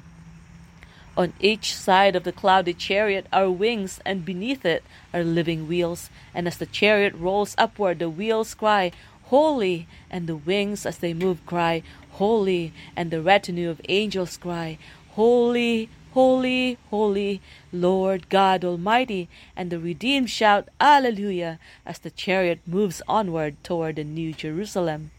On 1.20 1.34
each 1.42 1.76
side 1.76 2.16
of 2.16 2.24
the 2.24 2.32
cloudy 2.32 2.74
chariot 2.74 3.28
are 3.34 3.52
wings, 3.52 4.00
and 4.06 4.24
beneath 4.24 4.64
it 4.64 4.86
are 5.14 5.22
living 5.22 5.68
wheels. 5.68 6.10
And 6.34 6.48
as 6.48 6.56
the 6.56 6.66
chariot 6.66 7.14
rolls 7.14 7.56
upward, 7.58 8.00
the 8.00 8.10
wheels 8.10 8.54
cry, 8.54 8.94
Holy! 9.26 9.86
And 10.10 10.28
the 10.28 10.38
wings, 10.38 10.86
as 10.86 11.00
they 11.00 11.14
move, 11.14 11.46
cry, 11.46 11.84
Holy! 12.12 12.72
And 12.96 13.12
the 13.12 13.22
retinue 13.22 13.70
of 13.70 13.82
angels 13.90 14.38
cry, 14.38 14.78
Holy, 15.10 15.90
holy, 16.14 16.78
holy, 16.90 17.42
Lord 17.74 18.30
God 18.30 18.64
Almighty. 18.64 19.28
And 19.58 19.72
the 19.72 19.80
redeemed 19.80 20.30
shout, 20.30 20.70
Alleluia! 20.80 21.60
as 21.86 22.00
the 22.00 22.12
chariot 22.12 22.62
moves 22.66 23.02
onward 23.10 23.62
toward 23.62 23.98
the 23.98 24.06
New 24.06 24.32
Jerusalem. 24.32 25.12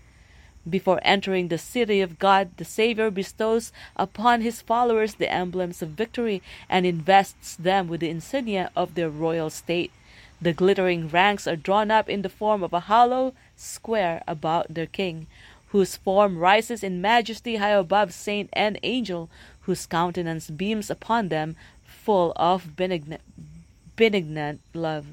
Before 0.68 1.01
entering 1.03 1.49
the 1.49 1.57
city 1.57 2.03
of 2.03 2.18
God, 2.18 2.57
the 2.59 2.64
Savior 2.64 3.11
bestows 3.11 3.73
upon 3.96 4.42
his 4.42 4.61
followers 4.61 5.14
the 5.14 5.33
emblems 5.33 5.81
of 5.81 5.90
victory 5.90 6.42
and 6.68 6.85
invests 6.85 7.57
them 7.57 7.88
with 7.88 8.01
the 8.01 8.11
insignia 8.11 8.70
of 8.77 8.94
their 8.94 9.09
royal 9.09 9.49
state. 9.49 9.90
The 10.42 10.53
glittering 10.53 11.09
ranks 11.09 11.46
are 11.46 11.57
drawn 11.57 11.90
up 11.90 12.09
in 12.09 12.23
the 12.23 12.29
form 12.29 12.62
of 12.62 12.73
a 12.73 12.81
hollow 12.81 13.35
square 13.57 14.23
about 14.27 14.73
their 14.75 14.87
king, 14.87 15.27
whose 15.68 15.96
form 15.96 16.38
rises 16.38 16.83
in 16.83 17.01
majesty 17.01 17.57
high 17.57 17.70
above 17.70 18.12
saint 18.12 18.51
and 18.53 18.79
angel, 18.83 19.31
whose 19.62 19.87
countenance 19.87 20.51
beams 20.51 20.90
upon 20.90 21.29
them 21.29 21.57
full 21.85 22.33
of 22.37 22.77
benignant, 22.77 23.23
benignant 23.96 24.61
love. 24.75 25.07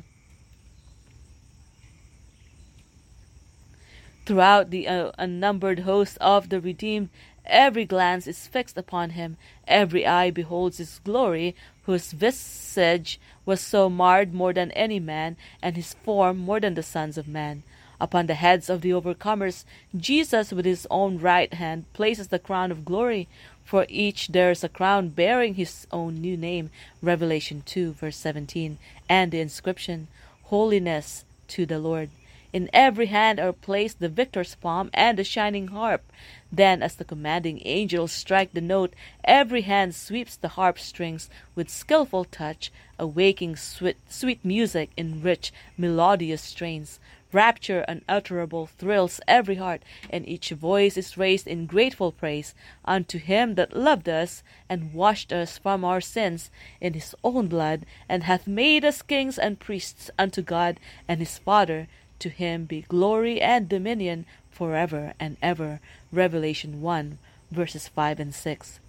Throughout 4.28 4.72
the 4.72 4.90
uh, 4.90 5.12
unnumbered 5.18 5.80
host 5.80 6.18
of 6.20 6.50
the 6.50 6.60
redeemed, 6.60 7.08
every 7.46 7.86
glance 7.86 8.28
is 8.28 8.46
fixed 8.46 8.78
upon 8.78 9.12
him, 9.12 9.38
every 9.66 10.06
eye 10.06 10.32
beholds 10.32 10.80
his 10.80 11.00
glory, 11.06 11.56
whose 11.84 12.12
visage 12.12 13.22
was 13.46 13.62
so 13.62 13.90
marred 13.90 14.34
more 14.34 14.52
than 14.52 14.72
any 14.72 15.00
man, 15.00 15.38
and 15.62 15.78
his 15.78 15.94
form 15.94 16.40
more 16.40 16.60
than 16.60 16.74
the 16.74 16.84
sons 16.84 17.18
of 17.18 17.30
man. 17.30 17.63
Upon 18.02 18.28
the 18.28 18.34
heads 18.34 18.70
of 18.70 18.82
the 18.82 18.90
overcomers, 18.90 19.63
Jesus 19.96 20.52
with 20.52 20.66
his 20.66 20.86
own 20.92 21.20
right 21.20 21.54
hand 21.54 21.86
places 21.94 22.28
the 22.28 22.38
crown 22.38 22.70
of 22.70 22.84
glory. 22.84 23.30
For 23.63 23.86
each 23.88 24.28
there 24.28 24.52
is 24.52 24.62
a 24.62 24.68
crown 24.68 25.08
bearing 25.08 25.54
his 25.54 25.88
own 25.90 26.16
new 26.16 26.36
name. 26.36 26.70
Revelation 27.02 27.63
2, 27.66 27.94
verse 27.94 28.18
17. 28.18 28.78
And 29.08 29.32
the 29.32 29.40
inscription, 29.40 30.10
Holiness 30.44 31.24
to 31.48 31.66
the 31.66 31.80
Lord. 31.80 32.10
In 32.54 32.70
every 32.72 33.08
hand 33.08 33.42
are 33.42 33.52
placed 33.52 34.00
the 34.00 34.08
victor's 34.08 34.56
palm 34.56 34.90
and 34.94 35.18
the 35.18 35.24
shining 35.26 35.68
harp. 35.68 36.02
Then, 36.50 36.82
as 36.82 36.96
the 36.96 37.04
commanding 37.04 37.62
angels 37.66 38.14
strike 38.14 38.54
the 38.54 38.62
note, 38.62 38.94
every 39.26 39.64
hand 39.64 39.94
sweeps 39.94 40.38
the 40.38 40.48
harp 40.50 40.80
strings 40.80 41.30
with 41.56 41.70
skilful 41.70 42.24
touch, 42.24 42.72
awaking 42.98 43.58
sweet, 43.58 43.98
sweet 44.08 44.46
music 44.46 44.92
in 44.96 45.22
rich, 45.22 45.52
melodious 45.78 46.42
strains. 46.42 47.00
Rapture 47.34 47.84
unutterable 47.90 48.68
thrills 48.68 49.20
every 49.28 49.56
heart, 49.56 49.84
and 50.10 50.26
each 50.26 50.52
voice 50.52 50.96
is 50.96 51.18
raised 51.18 51.46
in 51.46 51.66
grateful 51.66 52.14
praise 52.14 52.56
unto 52.86 53.20
him 53.20 53.56
that 53.56 53.76
loved 53.76 54.08
us 54.08 54.42
and 54.70 54.94
washed 54.94 55.34
us 55.34 55.58
from 55.58 55.84
our 55.84 56.00
sins 56.00 56.50
in 56.80 56.94
his 56.94 57.14
own 57.26 57.48
blood, 57.48 57.86
and 58.08 58.24
hath 58.24 58.48
made 58.48 58.86
us 58.86 59.02
kings 59.02 59.38
and 59.38 59.60
priests 59.60 60.10
unto 60.18 60.42
God 60.42 60.80
and 61.10 61.20
his 61.20 61.38
Father. 61.38 61.90
To 62.20 62.30
him 62.30 62.66
be 62.66 62.82
glory 62.82 63.40
and 63.42 63.70
dominion 63.70 64.26
forever 64.50 65.14
and 65.20 65.38
ever. 65.42 65.80
Revelation 66.12 66.82
1, 66.82 67.20
verses 67.52 67.88
5 67.88 68.20
and 68.20 68.34
6. 68.34 68.80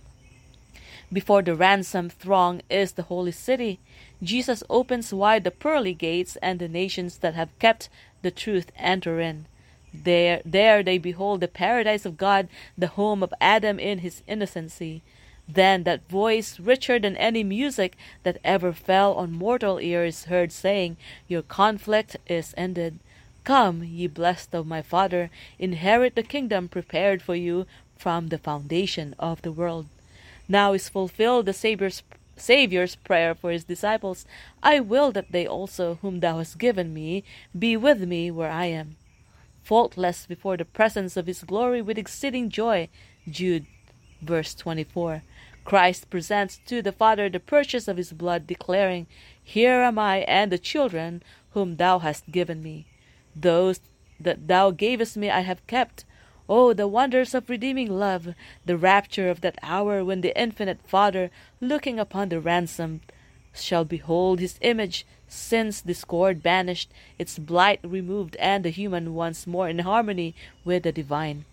Before 1.12 1.42
the 1.42 1.54
ransomed 1.54 2.12
throng 2.12 2.60
is 2.68 2.92
the 2.92 3.04
holy 3.04 3.32
city. 3.32 3.80
Jesus 4.22 4.62
opens 4.68 5.12
wide 5.12 5.44
the 5.44 5.50
pearly 5.50 5.94
gates, 5.94 6.36
and 6.42 6.58
the 6.58 6.68
nations 6.68 7.18
that 7.18 7.34
have 7.34 7.58
kept 7.58 7.88
the 8.22 8.30
truth 8.30 8.70
enter 8.76 9.20
in. 9.20 9.46
There, 9.94 10.42
there 10.44 10.82
they 10.82 10.98
behold 10.98 11.40
the 11.40 11.48
paradise 11.48 12.04
of 12.04 12.18
God, 12.18 12.48
the 12.76 12.88
home 12.88 13.22
of 13.22 13.32
Adam 13.40 13.78
in 13.78 14.00
his 14.00 14.22
innocency. 14.26 15.02
Then 15.48 15.84
that 15.84 16.06
voice, 16.10 16.60
richer 16.60 16.98
than 16.98 17.16
any 17.16 17.42
music 17.42 17.96
that 18.22 18.38
ever 18.44 18.74
fell 18.74 19.14
on 19.14 19.32
mortal 19.32 19.80
ears, 19.80 20.24
heard 20.24 20.52
saying, 20.52 20.98
Your 21.26 21.40
conflict 21.40 22.16
is 22.26 22.52
ended. 22.56 22.98
Come, 23.48 23.82
ye 23.82 24.06
blessed 24.08 24.54
of 24.54 24.66
my 24.66 24.82
Father, 24.82 25.30
inherit 25.58 26.16
the 26.16 26.22
kingdom 26.22 26.68
prepared 26.68 27.22
for 27.22 27.34
you 27.34 27.64
from 27.96 28.26
the 28.26 28.36
foundation 28.36 29.14
of 29.18 29.40
the 29.40 29.50
world. 29.50 29.86
Now 30.46 30.74
is 30.74 30.90
fulfilled 30.90 31.46
the 31.46 31.54
Savior's, 31.54 32.02
Savior's 32.36 32.94
prayer 32.94 33.34
for 33.34 33.50
his 33.50 33.64
disciples 33.64 34.26
I 34.62 34.80
will 34.80 35.12
that 35.12 35.32
they 35.32 35.46
also, 35.46 35.94
whom 36.02 36.20
thou 36.20 36.36
hast 36.36 36.58
given 36.58 36.92
me, 36.92 37.24
be 37.58 37.74
with 37.74 38.02
me 38.02 38.30
where 38.30 38.50
I 38.50 38.66
am. 38.66 38.96
Faultless 39.62 40.26
before 40.26 40.58
the 40.58 40.66
presence 40.66 41.16
of 41.16 41.26
his 41.26 41.42
glory 41.42 41.80
with 41.80 41.96
exceeding 41.96 42.50
joy. 42.50 42.90
Jude, 43.26 43.64
verse 44.20 44.54
24. 44.54 45.22
Christ 45.64 46.10
presents 46.10 46.60
to 46.66 46.82
the 46.82 46.92
Father 46.92 47.30
the 47.30 47.40
purchase 47.40 47.88
of 47.88 47.96
his 47.96 48.12
blood, 48.12 48.46
declaring, 48.46 49.06
Here 49.42 49.80
am 49.80 49.98
I 49.98 50.18
and 50.28 50.52
the 50.52 50.58
children 50.58 51.22
whom 51.52 51.76
thou 51.76 52.00
hast 52.00 52.30
given 52.30 52.62
me. 52.62 52.84
Those 53.40 53.80
that 54.18 54.48
thou 54.48 54.70
gavest 54.70 55.16
me 55.16 55.30
I 55.30 55.40
have 55.40 55.66
kept. 55.66 56.04
Oh, 56.48 56.72
the 56.72 56.88
wonders 56.88 57.34
of 57.34 57.48
redeeming 57.48 57.90
love, 57.90 58.34
the 58.64 58.76
rapture 58.76 59.28
of 59.28 59.42
that 59.42 59.58
hour 59.62 60.04
when 60.04 60.22
the 60.22 60.36
infinite 60.40 60.80
Father, 60.86 61.30
looking 61.60 62.00
upon 62.00 62.30
the 62.30 62.40
ransomed, 62.40 63.00
shall 63.54 63.84
behold 63.84 64.40
his 64.40 64.58
image, 64.60 65.06
sin's 65.28 65.82
discord 65.82 66.42
banished, 66.42 66.90
its 67.18 67.38
blight 67.38 67.80
removed, 67.82 68.34
and 68.36 68.64
the 68.64 68.70
human 68.70 69.14
once 69.14 69.46
more 69.46 69.68
in 69.68 69.80
harmony 69.80 70.34
with 70.64 70.84
the 70.84 70.92
divine. 70.92 71.44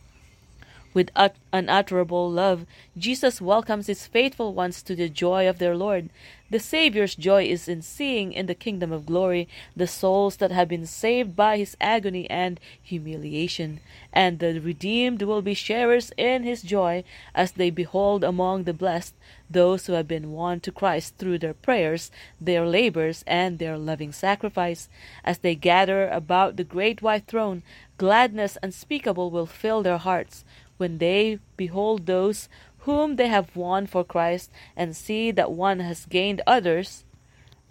With 0.95 1.11
unutterable 1.51 2.31
love, 2.31 2.65
Jesus 2.97 3.41
welcomes 3.41 3.87
his 3.87 4.07
faithful 4.07 4.53
ones 4.53 4.81
to 4.83 4.95
the 4.95 5.09
joy 5.09 5.45
of 5.45 5.59
their 5.59 5.75
Lord. 5.75 6.09
The 6.49 6.57
Saviour's 6.57 7.15
joy 7.15 7.47
is 7.47 7.67
in 7.67 7.81
seeing 7.81 8.31
in 8.31 8.45
the 8.45 8.55
kingdom 8.55 8.93
of 8.93 9.05
glory 9.05 9.49
the 9.75 9.87
souls 9.87 10.37
that 10.37 10.51
have 10.51 10.69
been 10.69 10.85
saved 10.85 11.35
by 11.35 11.57
his 11.57 11.75
agony 11.81 12.29
and 12.29 12.61
humiliation, 12.81 13.81
and 14.13 14.39
the 14.39 14.61
redeemed 14.61 15.21
will 15.23 15.41
be 15.41 15.53
sharers 15.53 16.13
in 16.15 16.43
his 16.43 16.61
joy 16.61 17.03
as 17.33 17.51
they 17.51 17.71
behold 17.71 18.23
among 18.23 18.63
the 18.63 18.73
blessed 18.73 19.15
those 19.49 19.87
who 19.87 19.93
have 19.93 20.07
been 20.07 20.31
won 20.31 20.61
to 20.61 20.71
Christ 20.71 21.17
through 21.17 21.39
their 21.39 21.53
prayers, 21.53 22.09
their 22.39 22.65
labors, 22.65 23.25
and 23.27 23.59
their 23.59 23.77
loving 23.77 24.13
sacrifice. 24.13 24.87
As 25.25 25.39
they 25.39 25.55
gather 25.55 26.07
about 26.07 26.55
the 26.55 26.63
great 26.63 27.01
white 27.01 27.27
throne, 27.27 27.63
gladness 27.97 28.57
unspeakable 28.63 29.29
will 29.29 29.45
fill 29.45 29.83
their 29.83 29.97
hearts 29.97 30.45
when 30.77 30.97
they 30.97 31.39
behold 31.57 32.05
those 32.05 32.49
whom 32.79 33.15
they 33.15 33.27
have 33.27 33.55
won 33.55 33.87
for 33.87 34.03
Christ 34.03 34.51
and 34.75 34.95
see 34.95 35.31
that 35.31 35.51
one 35.51 35.79
has 35.79 36.05
gained 36.05 36.41
others, 36.45 37.03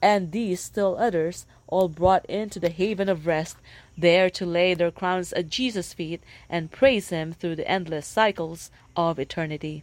and 0.03 0.33
these 0.33 0.61
still 0.61 0.97
others, 0.99 1.47
all 1.67 1.89
brought 1.89 2.27
into 2.27 2.61
the 2.61 2.69
haven 2.69 3.09
of 3.09 3.27
rest, 3.27 3.57
there 3.97 4.29
to 4.29 4.45
lay 4.45 4.75
their 4.75 4.91
crowns 4.91 5.33
at 5.33 5.49
Jesus' 5.49 5.95
feet 5.95 6.23
and 6.51 6.71
praise 6.71 7.09
Him 7.11 7.33
through 7.33 7.57
the 7.57 7.69
endless 7.69 8.07
cycles 8.07 8.71
of 8.97 9.19
eternity. 9.19 9.83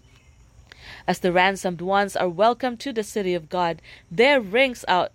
As 1.07 1.19
the 1.19 1.31
ransomed 1.31 1.81
ones 1.81 2.15
are 2.15 2.29
welcomed 2.29 2.79
to 2.81 2.91
the 2.91 3.03
city 3.03 3.33
of 3.33 3.49
God, 3.49 3.81
there 4.11 4.41
rings 4.41 4.83
out 4.87 5.11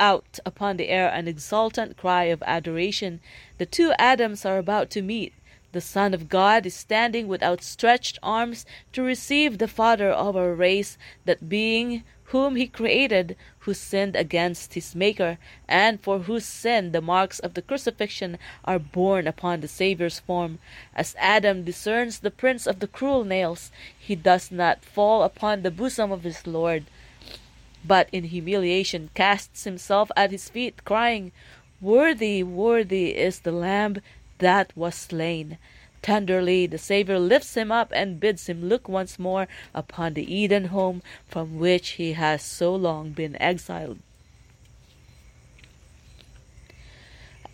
out 0.00 0.40
upon 0.44 0.76
the 0.76 0.88
air 0.88 1.08
an 1.08 1.28
exultant 1.28 1.96
cry 1.96 2.24
of 2.24 2.42
adoration. 2.42 3.20
The 3.58 3.66
two 3.66 3.92
Adams 3.98 4.44
are 4.44 4.58
about 4.58 4.90
to 4.90 5.02
meet. 5.02 5.32
The 5.74 5.80
Son 5.80 6.14
of 6.14 6.28
God 6.28 6.66
is 6.66 6.74
standing 6.74 7.26
with 7.26 7.42
outstretched 7.42 8.20
arms 8.22 8.64
to 8.92 9.02
receive 9.02 9.58
the 9.58 9.66
Father 9.66 10.08
of 10.08 10.36
our 10.36 10.54
race, 10.54 10.96
that 11.24 11.48
being 11.48 12.04
whom 12.26 12.54
he 12.54 12.68
created, 12.68 13.34
who 13.58 13.74
sinned 13.74 14.14
against 14.14 14.74
his 14.74 14.94
Maker, 14.94 15.36
and 15.66 16.00
for 16.00 16.20
whose 16.20 16.44
sin 16.44 16.92
the 16.92 17.00
marks 17.00 17.40
of 17.40 17.54
the 17.54 17.62
crucifixion 17.62 18.38
are 18.64 18.78
borne 18.78 19.26
upon 19.26 19.62
the 19.62 19.66
Saviour's 19.66 20.20
form. 20.20 20.60
As 20.94 21.16
Adam 21.18 21.64
discerns 21.64 22.20
the 22.20 22.30
prints 22.30 22.68
of 22.68 22.78
the 22.78 22.86
cruel 22.86 23.24
nails, 23.24 23.72
he 23.98 24.14
does 24.14 24.52
not 24.52 24.84
fall 24.84 25.24
upon 25.24 25.62
the 25.62 25.72
bosom 25.72 26.12
of 26.12 26.22
his 26.22 26.46
Lord, 26.46 26.84
but 27.84 28.08
in 28.12 28.22
humiliation 28.22 29.10
casts 29.14 29.64
himself 29.64 30.12
at 30.16 30.30
his 30.30 30.48
feet, 30.48 30.84
crying, 30.84 31.32
Worthy, 31.80 32.44
worthy 32.44 33.16
is 33.16 33.40
the 33.40 33.50
Lamb 33.50 34.00
that 34.44 34.76
was 34.76 34.94
slain. 34.94 35.56
Tenderly 36.02 36.66
the 36.66 36.76
Saviour 36.76 37.18
lifts 37.18 37.56
him 37.56 37.72
up 37.72 37.90
and 37.94 38.20
bids 38.20 38.46
him 38.46 38.68
look 38.68 38.90
once 38.90 39.18
more 39.18 39.48
upon 39.74 40.12
the 40.12 40.34
Eden 40.40 40.66
home 40.66 41.00
from 41.26 41.58
which 41.58 41.92
he 41.92 42.12
has 42.12 42.42
so 42.42 42.74
long 42.74 43.12
been 43.12 43.40
exiled. 43.40 44.00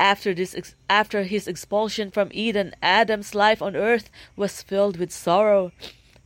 After, 0.01 0.35
this, 0.35 0.75
after 0.89 1.23
his 1.23 1.47
expulsion 1.47 2.11
from 2.11 2.31
Eden, 2.33 2.75
Adam's 2.83 3.37
life 3.37 3.63
on 3.63 3.77
earth 3.77 4.11
was 4.35 4.63
filled 4.63 4.97
with 4.97 5.13
sorrow. 5.13 5.71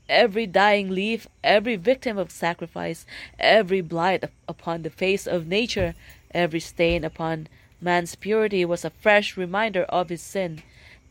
Every 0.08 0.46
dying 0.46 0.88
leaf, 0.90 1.26
every 1.42 1.76
victim 1.76 2.16
of 2.16 2.30
sacrifice, 2.30 3.04
every 3.38 3.82
blight 3.82 4.24
upon 4.48 4.82
the 4.82 4.90
face 4.90 5.26
of 5.26 5.46
nature, 5.46 5.94
every 6.32 6.60
stain 6.60 7.04
upon 7.04 7.48
Man's 7.84 8.14
purity 8.14 8.64
was 8.64 8.82
a 8.82 8.88
fresh 8.88 9.36
reminder 9.36 9.82
of 9.82 10.08
his 10.08 10.22
sin. 10.22 10.62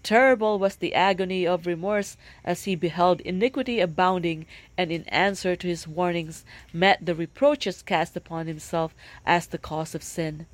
Terrible 0.01 0.57
was 0.57 0.75
the 0.75 0.95
agony 0.95 1.45
of 1.45 1.67
remorse 1.67 2.17
as 2.43 2.63
he 2.63 2.73
beheld 2.73 3.21
iniquity 3.21 3.79
abounding, 3.79 4.47
and 4.75 4.91
in 4.91 5.03
answer 5.09 5.55
to 5.55 5.67
his 5.67 5.87
warnings 5.87 6.43
met 6.73 7.05
the 7.05 7.13
reproaches 7.13 7.83
cast 7.83 8.17
upon 8.17 8.47
himself 8.47 8.95
as 9.23 9.45
the 9.45 9.59
cause 9.59 9.93
of 9.93 10.01
sin. 10.01 10.47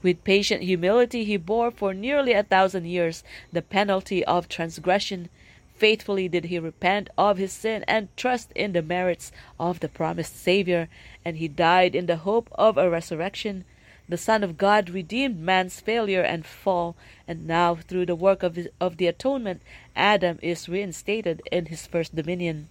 With 0.00 0.24
patient 0.24 0.62
humility, 0.62 1.26
he 1.26 1.36
bore 1.36 1.70
for 1.70 1.92
nearly 1.92 2.32
a 2.32 2.42
thousand 2.42 2.86
years 2.86 3.22
the 3.52 3.60
penalty 3.60 4.24
of 4.24 4.48
transgression. 4.48 5.28
Faithfully 5.74 6.28
did 6.28 6.46
he 6.46 6.58
repent 6.58 7.10
of 7.18 7.36
his 7.36 7.52
sin 7.52 7.84
and 7.86 8.08
trust 8.16 8.52
in 8.54 8.72
the 8.72 8.80
merits 8.80 9.32
of 9.60 9.80
the 9.80 9.88
promised 9.90 10.34
Savior, 10.34 10.88
and 11.26 11.36
he 11.36 11.46
died 11.46 11.94
in 11.94 12.06
the 12.06 12.16
hope 12.16 12.48
of 12.54 12.78
a 12.78 12.88
resurrection. 12.88 13.66
The 14.08 14.16
Son 14.16 14.42
of 14.42 14.56
God 14.56 14.88
redeemed 14.88 15.38
man's 15.38 15.80
failure 15.80 16.22
and 16.22 16.46
fall, 16.46 16.96
and 17.26 17.46
now, 17.46 17.74
through 17.74 18.06
the 18.06 18.14
work 18.14 18.42
of, 18.42 18.56
his, 18.56 18.68
of 18.80 18.96
the 18.96 19.06
atonement, 19.06 19.60
Adam 19.94 20.38
is 20.40 20.68
reinstated 20.68 21.42
in 21.52 21.66
his 21.66 21.86
first 21.86 22.16
dominion. 22.16 22.68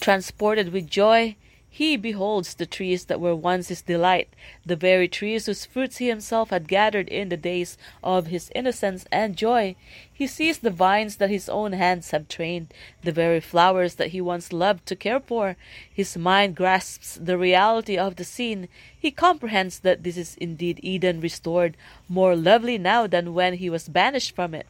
Transported 0.00 0.72
with 0.72 0.88
joy, 0.88 1.34
he 1.74 1.96
beholds 1.96 2.52
the 2.52 2.66
trees 2.66 3.06
that 3.06 3.18
were 3.18 3.34
once 3.34 3.68
his 3.68 3.80
delight, 3.80 4.28
the 4.64 4.76
very 4.76 5.08
trees 5.08 5.46
whose 5.46 5.64
fruits 5.64 5.96
he 5.96 6.08
himself 6.08 6.50
had 6.50 6.68
gathered 6.68 7.08
in 7.08 7.30
the 7.30 7.36
days 7.38 7.78
of 8.04 8.26
his 8.26 8.50
innocence 8.54 9.06
and 9.10 9.38
joy. 9.38 9.74
He 10.12 10.26
sees 10.26 10.58
the 10.58 10.68
vines 10.68 11.16
that 11.16 11.30
his 11.30 11.48
own 11.48 11.72
hands 11.72 12.10
have 12.10 12.28
trained, 12.28 12.74
the 13.00 13.10
very 13.10 13.40
flowers 13.40 13.94
that 13.94 14.08
he 14.08 14.20
once 14.20 14.52
loved 14.52 14.84
to 14.84 14.94
care 14.94 15.18
for. 15.18 15.56
His 15.90 16.14
mind 16.14 16.56
grasps 16.56 17.18
the 17.18 17.38
reality 17.38 17.96
of 17.96 18.16
the 18.16 18.24
scene. 18.24 18.68
He 18.94 19.10
comprehends 19.10 19.78
that 19.78 20.02
this 20.02 20.18
is 20.18 20.36
indeed 20.36 20.78
Eden 20.82 21.22
restored, 21.22 21.78
more 22.06 22.36
lovely 22.36 22.76
now 22.76 23.06
than 23.06 23.32
when 23.32 23.54
he 23.54 23.70
was 23.70 23.88
banished 23.88 24.34
from 24.34 24.52
it. 24.52 24.66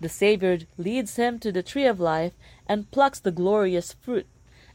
The 0.00 0.08
Saviour 0.08 0.58
leads 0.78 1.16
him 1.16 1.40
to 1.40 1.50
the 1.50 1.64
tree 1.64 1.86
of 1.86 1.98
life 1.98 2.32
and 2.68 2.92
plucks 2.92 3.18
the 3.18 3.32
glorious 3.32 3.92
fruit 3.92 4.28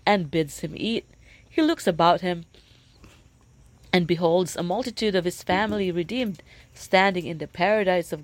and 0.06 0.30
bids 0.30 0.60
him 0.60 0.74
eat. 0.76 1.06
He 1.50 1.62
looks 1.62 1.88
about 1.88 2.22
him 2.22 2.46
and 3.92 4.06
beholds 4.06 4.56
a 4.56 4.64
multitude 4.64 5.16
of 5.16 5.26
his 5.26 5.44
family 5.44 5.92
redeemed, 5.92 6.44
standing 6.74 7.26
in 7.26 7.40
the 7.40 7.48
paradise 7.48 8.14
of 8.14 8.24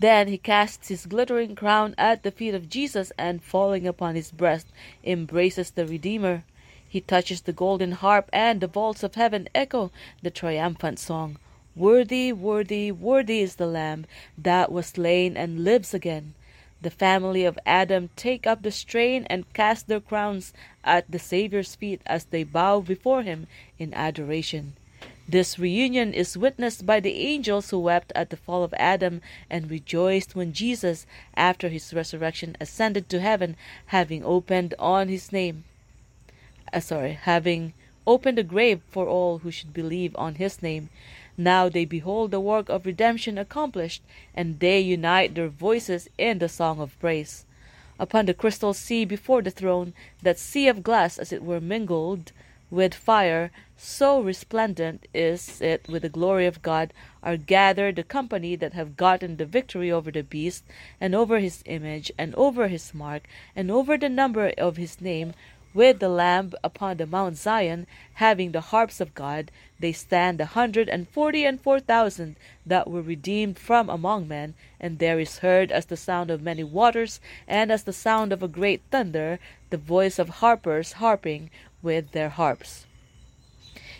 then 0.00 0.28
he 0.28 0.38
casts 0.38 0.88
his 0.88 1.06
glittering 1.06 1.56
crown 1.56 1.94
at 1.98 2.22
the 2.22 2.30
feet 2.30 2.54
of 2.54 2.70
Jesus 2.70 3.10
and, 3.18 3.42
falling 3.42 3.86
upon 3.86 4.14
his 4.14 4.30
breast, 4.30 4.68
embraces 5.02 5.72
the 5.72 5.86
Redeemer. 5.86 6.44
He 6.88 7.00
touches 7.00 7.40
the 7.40 7.52
golden 7.52 7.92
harp, 7.92 8.30
and 8.32 8.60
the 8.60 8.68
vaults 8.68 9.02
of 9.02 9.16
heaven 9.16 9.48
echo 9.54 9.90
the 10.22 10.30
triumphant 10.30 11.00
song 11.00 11.38
Worthy, 11.74 12.32
worthy, 12.32 12.92
worthy 12.92 13.40
is 13.40 13.56
the 13.56 13.66
Lamb 13.66 14.06
that 14.36 14.70
was 14.70 14.86
slain 14.86 15.36
and 15.36 15.64
lives 15.64 15.92
again. 15.92 16.34
The 16.80 16.90
family 16.90 17.44
of 17.44 17.58
Adam 17.66 18.10
take 18.14 18.46
up 18.46 18.62
the 18.62 18.70
strain 18.70 19.26
and 19.28 19.52
cast 19.52 19.88
their 19.88 20.00
crowns 20.00 20.52
at 20.84 21.10
the 21.10 21.18
Saviour's 21.18 21.74
feet 21.74 22.00
as 22.06 22.24
they 22.24 22.44
bow 22.44 22.80
before 22.80 23.22
him 23.22 23.48
in 23.78 23.92
adoration. 23.94 24.74
This 25.28 25.58
reunion 25.58 26.14
is 26.14 26.38
witnessed 26.38 26.86
by 26.86 27.00
the 27.00 27.14
angels 27.14 27.68
who 27.68 27.80
wept 27.80 28.12
at 28.14 28.30
the 28.30 28.36
fall 28.36 28.64
of 28.64 28.72
Adam 28.78 29.20
and 29.50 29.70
rejoiced 29.70 30.34
when 30.34 30.54
Jesus, 30.54 31.04
after 31.36 31.68
his 31.68 31.92
resurrection, 31.92 32.56
ascended 32.60 33.10
to 33.10 33.20
heaven, 33.20 33.56
having 33.86 34.24
opened 34.24 34.72
on 34.78 35.08
his 35.08 35.30
name. 35.30 35.64
Uh, 36.72 36.80
sorry, 36.80 37.12
having 37.12 37.74
opened 38.06 38.38
the 38.38 38.42
grave 38.42 38.80
for 38.88 39.06
all 39.06 39.38
who 39.38 39.50
should 39.50 39.74
believe 39.74 40.16
on 40.16 40.36
his 40.36 40.62
name. 40.62 40.88
Now 41.40 41.68
they 41.68 41.84
behold 41.84 42.32
the 42.32 42.40
work 42.40 42.68
of 42.68 42.84
redemption 42.84 43.38
accomplished, 43.38 44.02
and 44.34 44.58
they 44.58 44.80
unite 44.80 45.36
their 45.36 45.48
voices 45.48 46.08
in 46.18 46.40
the 46.40 46.48
song 46.48 46.80
of 46.80 46.98
praise. 46.98 47.46
Upon 47.96 48.26
the 48.26 48.34
crystal 48.34 48.74
sea 48.74 49.04
before 49.04 49.40
the 49.42 49.52
throne, 49.52 49.94
that 50.20 50.40
sea 50.40 50.66
of 50.66 50.82
glass 50.82 51.16
as 51.16 51.32
it 51.32 51.44
were 51.44 51.60
mingled 51.60 52.32
with 52.70 52.92
fire, 52.92 53.52
so 53.76 54.20
resplendent 54.20 55.06
is 55.14 55.60
it 55.60 55.88
with 55.88 56.02
the 56.02 56.08
glory 56.08 56.44
of 56.44 56.60
God, 56.60 56.92
are 57.22 57.36
gathered 57.36 57.94
the 57.94 58.02
company 58.02 58.56
that 58.56 58.72
have 58.72 58.96
gotten 58.96 59.36
the 59.36 59.46
victory 59.46 59.92
over 59.92 60.10
the 60.10 60.24
beast, 60.24 60.64
and 61.00 61.14
over 61.14 61.38
his 61.38 61.62
image, 61.66 62.10
and 62.18 62.34
over 62.34 62.66
his 62.66 62.92
mark, 62.92 63.28
and 63.54 63.70
over 63.70 63.96
the 63.96 64.08
number 64.08 64.52
of 64.58 64.76
his 64.76 65.00
name, 65.00 65.34
with 65.78 66.00
the 66.00 66.08
Lamb 66.08 66.52
upon 66.64 66.96
the 66.96 67.06
Mount 67.06 67.36
Zion, 67.36 67.86
having 68.14 68.50
the 68.50 68.60
harps 68.72 69.00
of 69.00 69.14
God, 69.14 69.48
they 69.78 69.92
stand 69.92 70.40
a 70.40 70.44
hundred 70.58 70.88
and 70.88 71.08
forty 71.08 71.44
and 71.44 71.60
four 71.60 71.78
thousand 71.78 72.34
that 72.66 72.90
were 72.90 73.00
redeemed 73.00 73.56
from 73.56 73.88
among 73.88 74.26
men, 74.26 74.54
and 74.80 74.98
there 74.98 75.20
is 75.20 75.38
heard 75.38 75.70
as 75.70 75.86
the 75.86 75.96
sound 75.96 76.32
of 76.32 76.42
many 76.42 76.64
waters, 76.64 77.20
and 77.46 77.70
as 77.70 77.84
the 77.84 77.92
sound 77.92 78.32
of 78.32 78.42
a 78.42 78.48
great 78.48 78.82
thunder, 78.90 79.38
the 79.70 79.76
voice 79.76 80.18
of 80.18 80.40
harpers 80.42 80.94
harping 80.94 81.48
with 81.80 82.10
their 82.10 82.30
harps. 82.30 82.84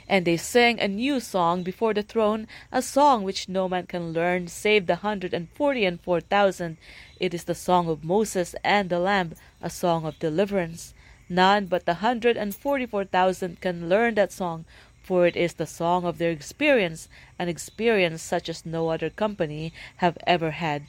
And 0.09 0.25
they 0.25 0.37
sang 0.37 0.81
a 0.81 0.89
new 0.89 1.21
song 1.21 1.63
before 1.63 1.95
the 1.95 2.03
throne, 2.03 2.49
a 2.73 2.83
song 2.83 3.23
which 3.23 3.49
no 3.49 3.69
man 3.69 3.87
can 3.87 4.13
learn 4.13 4.49
save 4.49 4.87
the 4.87 4.97
hundred 4.97 5.33
and 5.33 5.49
forty 5.51 5.85
and 5.85 6.01
four 6.01 6.21
thousand. 6.21 6.77
It 7.21 7.33
is 7.35 7.45
the 7.45 7.55
song 7.55 7.89
of 7.89 8.03
Moses 8.03 8.57
and 8.65 8.91
the 8.91 8.99
Lamb, 8.99 9.37
a 9.63 9.71
song 9.71 10.05
of 10.05 10.19
deliverance. 10.19 10.93
None 11.29 11.67
but 11.67 11.85
the 11.85 11.95
hundred 11.95 12.37
and 12.37 12.55
forty 12.55 12.87
four 12.87 13.05
thousand 13.05 13.61
can 13.61 13.89
learn 13.89 14.15
that 14.15 14.33
song, 14.33 14.65
for 15.03 15.27
it 15.27 15.37
is 15.37 15.55
the 15.55 15.67
song 15.67 16.05
of 16.05 16.19
their 16.19 16.31
experience, 16.31 17.09
an 17.39 17.49
experience 17.49 18.23
such 18.23 18.49
as 18.49 18.65
no 18.65 18.89
other 18.89 19.11
company 19.11 19.73
have 19.99 20.17
ever 20.27 20.53
had. 20.53 20.85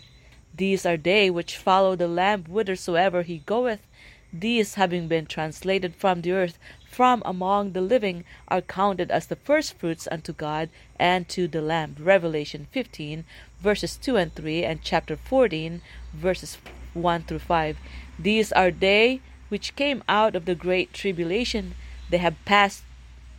These 0.56 0.86
are 0.86 0.97
they 0.97 1.30
which 1.30 1.58
follow 1.58 1.95
the 1.95 2.08
Lamb 2.08 2.45
whithersoever 2.45 3.23
he 3.23 3.39
goeth. 3.39 3.82
These, 4.32 4.75
having 4.75 5.08
been 5.08 5.25
translated 5.25 5.95
from 5.95 6.21
the 6.21 6.32
earth, 6.32 6.58
from 6.89 7.21
among 7.25 7.73
the 7.73 7.82
living, 7.82 8.23
are 8.47 8.62
counted 8.62 9.10
as 9.10 9.28
the 9.28 9.36
firstfruits 9.36 10.08
unto 10.12 10.34
God 10.34 10.69
and 10.99 11.28
to 11.30 11.47
the 11.47 11.62
Lamb. 11.62 11.95
Revelation 11.99 12.67
15, 12.71 13.25
verses 13.60 13.97
2 13.97 14.17
and 14.17 14.36
3, 14.36 14.63
and 14.63 14.82
chapter 14.82 15.15
14, 15.15 15.82
verses 16.13 16.58
1 16.93 17.23
through 17.23 17.39
5. 17.39 17.78
These 18.19 18.52
are 18.52 18.71
they 18.71 19.21
which 19.49 19.75
came 19.75 20.03
out 20.07 20.35
of 20.35 20.45
the 20.45 20.55
great 20.55 20.93
tribulation. 20.93 21.75
They 22.09 22.17
have 22.17 22.43
passed 22.45 22.83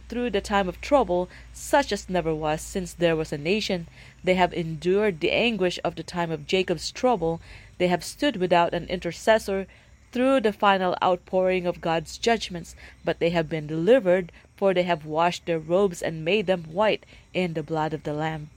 through 0.08 0.30
the 0.30 0.40
time 0.40 0.68
of 0.68 0.80
trouble, 0.80 1.30
such 1.52 1.92
as 1.92 2.10
never 2.10 2.34
was 2.34 2.60
since 2.60 2.92
there 2.92 3.16
was 3.16 3.32
a 3.32 3.38
nation. 3.38 3.86
They 4.22 4.34
have 4.34 4.52
endured 4.52 5.20
the 5.20 5.30
anguish 5.30 5.78
of 5.84 5.94
the 5.94 6.02
time 6.02 6.30
of 6.30 6.46
Jacob's 6.46 6.90
trouble. 6.90 7.40
They 7.78 7.86
have 7.88 8.04
stood 8.04 8.36
without 8.36 8.74
an 8.74 8.86
intercessor 8.88 9.66
through 10.12 10.40
the 10.40 10.52
final 10.52 10.96
outpouring 11.02 11.66
of 11.66 11.80
God's 11.80 12.18
judgments, 12.18 12.74
but 13.04 13.20
they 13.20 13.30
have 13.30 13.48
been 13.48 13.68
delivered, 13.68 14.32
for 14.56 14.74
they 14.74 14.82
have 14.82 15.06
washed 15.06 15.46
their 15.46 15.60
robes 15.60 16.02
and 16.02 16.24
made 16.24 16.46
them 16.46 16.64
white 16.64 17.06
in 17.32 17.54
the 17.54 17.62
blood 17.62 17.94
of 17.94 18.02
the 18.02 18.12
Lamb. 18.12 18.50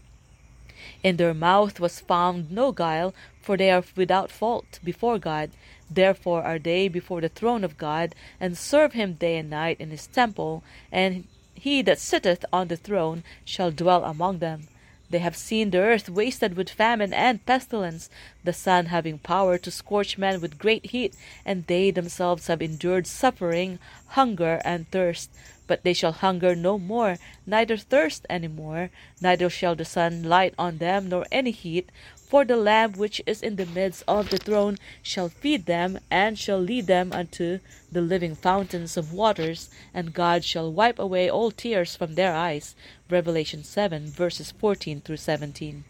In 1.04 1.18
their 1.18 1.34
mouth 1.34 1.80
was 1.80 2.00
found 2.00 2.52
no 2.52 2.72
guile, 2.72 3.14
for 3.42 3.56
they 3.56 3.70
are 3.70 3.84
without 3.96 4.32
fault 4.32 4.80
before 4.84 5.20
God. 5.20 5.52
Therefore 5.94 6.44
are 6.44 6.60
they 6.60 6.88
before 6.88 7.22
the 7.22 7.30
throne 7.30 7.64
of 7.64 7.78
God, 7.78 8.16
and 8.40 8.58
serve 8.58 8.94
him 8.94 9.14
day 9.14 9.38
and 9.38 9.50
night 9.50 9.78
in 9.80 9.92
his 9.92 10.08
temple, 10.08 10.64
and 10.92 11.28
he 11.54 11.82
that 11.84 12.00
sitteth 12.00 12.44
on 12.52 12.68
the 12.68 12.78
throne 12.78 13.24
shall 13.46 13.72
dwell 13.72 14.04
among 14.04 14.40
them. 14.40 14.68
They 15.10 15.20
have 15.20 15.38
seen 15.38 15.70
the 15.70 15.78
earth 15.78 16.10
wasted 16.10 16.56
with 16.58 16.72
famine 16.72 17.14
and 17.14 17.46
pestilence, 17.46 18.10
the 18.44 18.54
sun 18.54 18.88
having 18.88 19.20
power 19.20 19.60
to 19.60 19.70
scorch 19.70 20.18
men 20.18 20.42
with 20.42 20.58
great 20.58 20.88
heat, 20.88 21.14
and 21.46 21.68
they 21.68 21.92
themselves 21.92 22.48
have 22.48 22.64
endured 22.64 23.06
suffering, 23.06 23.78
hunger, 24.08 24.60
and 24.66 24.90
thirst. 24.90 25.30
But 25.68 25.84
they 25.84 25.94
shall 25.94 26.14
hunger 26.14 26.56
no 26.56 26.80
more, 26.80 27.18
neither 27.46 27.78
thirst 27.78 28.26
any 28.30 28.48
more, 28.48 28.90
neither 29.22 29.52
shall 29.52 29.76
the 29.76 29.86
sun 29.86 30.24
light 30.24 30.56
on 30.58 30.80
them, 30.80 31.10
nor 31.10 31.28
any 31.32 31.52
heat. 31.52 31.90
For 32.34 32.44
the 32.44 32.58
Lamb 32.58 32.94
which 32.94 33.22
is 33.28 33.44
in 33.44 33.58
the 33.58 33.68
midst 33.68 34.02
of 34.08 34.32
the 34.32 34.40
throne 34.40 34.80
shall 35.04 35.30
feed 35.30 35.68
them, 35.68 36.00
and 36.10 36.36
shall 36.36 36.58
lead 36.58 36.88
them 36.88 37.14
unto 37.14 37.60
the 37.92 38.02
living 38.02 38.34
fountains 38.34 38.98
of 38.98 39.14
waters, 39.14 39.70
and 39.94 40.16
God 40.16 40.44
shall 40.44 40.74
wipe 40.74 40.98
away 40.98 41.30
all 41.30 41.52
tears 41.52 41.96
from 41.96 42.16
their 42.16 42.34
eyes. 42.34 42.74
Revelation 43.08 43.64
7, 43.64 44.08
verses 44.08 44.50
14 44.50 45.02
through 45.02 45.18
17. 45.18 45.84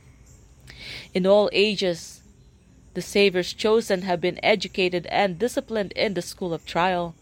In 1.14 1.26
all 1.26 1.50
ages, 1.54 2.22
the 2.94 3.02
Saviour's 3.02 3.54
chosen 3.54 4.02
have 4.02 4.20
been 4.20 4.44
educated 4.44 5.06
and 5.06 5.40
disciplined 5.40 5.94
in 5.94 6.14
the 6.14 6.22
school 6.22 6.54
of 6.54 6.66
trial. 6.66 7.16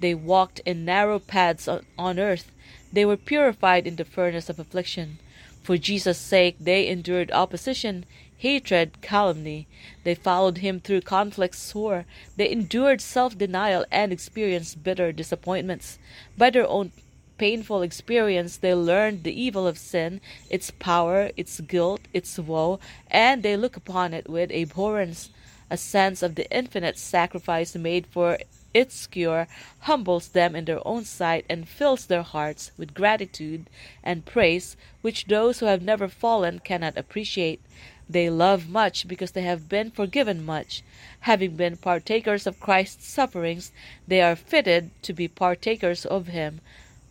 They 0.00 0.14
walked 0.14 0.58
in 0.66 0.84
narrow 0.84 1.20
paths 1.20 1.68
on 1.68 2.18
earth. 2.18 2.50
They 2.92 3.04
were 3.04 3.16
purified 3.16 3.86
in 3.86 3.94
the 3.94 4.04
furnace 4.04 4.48
of 4.48 4.58
affliction. 4.58 5.20
For 5.62 5.78
Jesus' 5.78 6.18
sake, 6.18 6.56
they 6.58 6.88
endured 6.88 7.30
opposition 7.30 8.04
hatred, 8.44 9.00
calumny. 9.00 9.66
They 10.04 10.14
followed 10.14 10.58
him 10.58 10.78
through 10.78 11.00
conflicts 11.00 11.56
sore. 11.58 12.04
They 12.36 12.50
endured 12.50 13.00
self 13.00 13.38
denial 13.38 13.86
and 13.90 14.12
experienced 14.12 14.84
bitter 14.84 15.12
disappointments. 15.12 15.98
By 16.36 16.50
their 16.50 16.68
own 16.68 16.92
painful 17.38 17.80
experience, 17.80 18.58
they 18.58 18.74
learned 18.74 19.22
the 19.22 19.32
evil 19.32 19.66
of 19.66 19.78
sin, 19.78 20.20
its 20.50 20.70
power, 20.70 21.30
its 21.38 21.58
guilt, 21.62 22.02
its 22.12 22.38
woe, 22.38 22.80
and 23.10 23.42
they 23.42 23.56
look 23.56 23.78
upon 23.78 24.12
it 24.12 24.28
with 24.28 24.50
abhorrence. 24.52 25.30
A 25.70 25.78
sense 25.78 26.22
of 26.22 26.34
the 26.34 26.46
infinite 26.54 26.98
sacrifice 26.98 27.74
made 27.74 28.06
for 28.06 28.36
its 28.74 29.06
cure 29.06 29.48
humbles 29.80 30.28
them 30.28 30.54
in 30.54 30.66
their 30.66 30.86
own 30.86 31.04
sight 31.04 31.46
and 31.48 31.66
fills 31.66 32.06
their 32.06 32.22
hearts 32.22 32.72
with 32.76 32.92
gratitude 32.92 33.70
and 34.02 34.26
praise 34.26 34.76
which 35.00 35.26
those 35.26 35.60
who 35.60 35.66
have 35.66 35.80
never 35.80 36.08
fallen 36.08 36.58
cannot 36.58 36.98
appreciate. 36.98 37.62
They 38.08 38.28
love 38.28 38.68
much 38.68 39.08
because 39.08 39.32
they 39.32 39.42
have 39.42 39.68
been 39.68 39.90
forgiven 39.90 40.44
much. 40.44 40.82
Having 41.20 41.56
been 41.56 41.76
partakers 41.76 42.46
of 42.46 42.60
Christ's 42.60 43.06
sufferings, 43.06 43.72
they 44.06 44.20
are 44.20 44.36
fitted 44.36 44.90
to 45.02 45.12
be 45.12 45.26
partakers 45.26 46.04
of 46.04 46.26
him, 46.26 46.60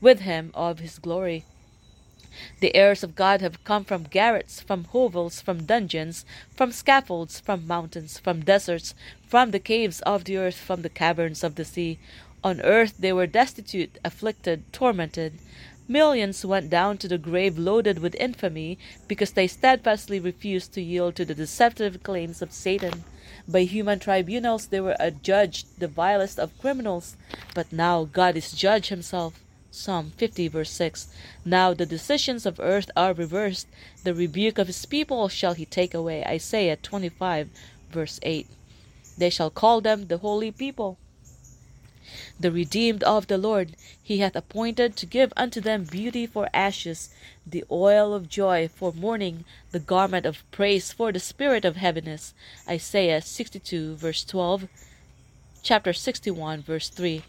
with 0.02 0.20
him 0.20 0.52
of 0.54 0.80
his 0.80 1.00
glory. 1.00 1.46
The 2.62 2.76
heirs 2.76 3.04
of 3.04 3.16
God 3.16 3.42
have 3.42 3.64
come 3.64 3.86
from 3.86 4.06
garrets, 4.06 4.60
from 4.60 4.86
hovels, 4.86 5.40
from 5.40 5.66
dungeons, 5.66 6.26
from 6.56 6.72
scaffolds, 6.72 7.40
from 7.40 7.68
mountains, 7.68 8.18
from 8.18 8.42
deserts, 8.42 8.96
from 9.28 9.52
the 9.52 9.60
caves 9.60 10.02
of 10.02 10.24
the 10.26 10.38
earth, 10.38 10.58
from 10.58 10.82
the 10.82 10.90
caverns 10.90 11.44
of 11.44 11.56
the 11.56 11.66
sea. 11.66 12.00
On 12.44 12.60
earth 12.62 12.96
they 12.98 13.14
were 13.14 13.28
destitute, 13.28 14.00
afflicted, 14.04 14.72
tormented. 14.74 15.34
Millions 15.88 16.46
went 16.46 16.70
down 16.70 16.98
to 16.98 17.10
the 17.10 17.18
grave 17.18 17.58
loaded 17.58 18.00
with 18.00 18.16
infamy 18.16 18.78
because 19.08 19.32
they 19.32 19.48
steadfastly 19.48 20.20
refused 20.20 20.74
to 20.74 20.82
yield 20.82 21.16
to 21.16 21.26
the 21.26 21.36
deceptive 21.36 22.02
claims 22.04 22.42
of 22.42 22.54
Satan. 22.54 23.04
By 23.48 23.64
human 23.64 24.00
tribunals 24.00 24.68
they 24.68 24.80
were 24.80 24.96
adjudged 24.98 25.68
the 25.80 25.90
vilest 25.90 26.40
of 26.40 26.58
criminals, 26.60 27.18
but 27.54 27.74
now 27.74 28.06
God 28.06 28.38
is 28.38 28.54
judge 28.54 28.88
himself. 28.88 29.42
Psalm 29.72 30.14
50, 30.16 30.48
verse 30.48 30.70
6. 30.70 31.08
Now 31.44 31.74
the 31.74 31.86
decisions 31.86 32.46
of 32.46 32.60
earth 32.60 32.90
are 32.96 33.14
reversed. 33.14 33.68
The 34.04 34.14
rebuke 34.14 34.60
of 34.60 34.68
his 34.68 34.86
people 34.86 35.28
shall 35.28 35.54
he 35.56 35.66
take 35.66 35.94
away. 35.94 36.24
Isaiah 36.24 36.78
25, 36.78 37.50
verse 37.92 38.20
8. 38.24 38.48
They 39.18 39.30
shall 39.30 39.50
call 39.50 39.82
them 39.82 40.08
the 40.08 40.20
holy 40.20 40.52
people. 40.52 40.98
The 42.40 42.52
redeemed 42.52 43.04
of 43.04 43.28
the 43.28 43.38
Lord, 43.38 43.76
he 44.02 44.18
hath 44.18 44.36
appointed 44.36 44.98
to 44.98 45.06
give 45.06 45.32
unto 45.38 45.62
them 45.62 45.86
beauty 45.86 46.26
for 46.26 46.50
ashes, 46.54 47.10
the 47.46 47.64
oil 47.72 48.14
of 48.14 48.30
joy 48.30 48.68
for 48.68 48.92
mourning, 48.92 49.46
the 49.72 49.80
garment 49.80 50.26
of 50.26 50.44
praise 50.52 50.92
for 50.92 51.12
the 51.12 51.20
spirit 51.20 51.66
of 51.66 51.78
heaviness. 51.78 52.34
Isaiah 52.68 53.22
62, 53.22 53.96
verse 53.96 54.24
12, 54.24 54.68
chapter 55.62 55.94
61, 55.94 56.62
verse 56.62 56.90
3. 56.90 57.24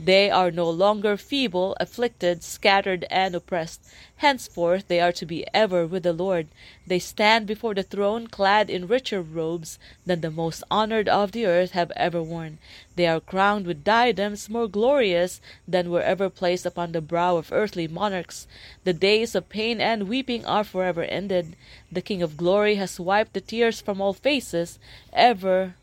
They 0.00 0.30
are 0.30 0.52
no 0.52 0.70
longer 0.70 1.16
feeble, 1.16 1.76
afflicted, 1.80 2.44
scattered, 2.44 3.04
and 3.10 3.34
oppressed. 3.34 3.80
Henceforth 4.18 4.86
they 4.86 5.00
are 5.00 5.10
to 5.10 5.26
be 5.26 5.44
ever 5.52 5.88
with 5.88 6.04
the 6.04 6.12
Lord. 6.12 6.46
They 6.86 7.00
stand 7.00 7.48
before 7.48 7.74
the 7.74 7.82
throne 7.82 8.28
clad 8.28 8.70
in 8.70 8.86
richer 8.86 9.20
robes 9.20 9.76
than 10.06 10.20
the 10.20 10.30
most 10.30 10.62
honored 10.70 11.08
of 11.08 11.32
the 11.32 11.46
earth 11.46 11.72
have 11.72 11.90
ever 11.96 12.22
worn. 12.22 12.58
They 12.94 13.08
are 13.08 13.18
crowned 13.18 13.66
with 13.66 13.82
diadems 13.82 14.48
more 14.48 14.68
glorious 14.68 15.40
than 15.66 15.90
were 15.90 16.02
ever 16.02 16.30
placed 16.30 16.64
upon 16.64 16.92
the 16.92 17.00
brow 17.00 17.36
of 17.36 17.50
earthly 17.50 17.88
monarchs. 17.88 18.46
The 18.84 18.92
days 18.92 19.34
of 19.34 19.48
pain 19.48 19.80
and 19.80 20.08
weeping 20.08 20.46
are 20.46 20.62
forever 20.62 21.02
ended. 21.02 21.56
The 21.90 22.02
King 22.02 22.22
of 22.22 22.36
glory 22.36 22.76
has 22.76 23.00
wiped 23.00 23.32
the 23.32 23.40
tears 23.40 23.80
from 23.80 24.00
all 24.00 24.12
faces. 24.12 24.78
Ever 25.12 25.74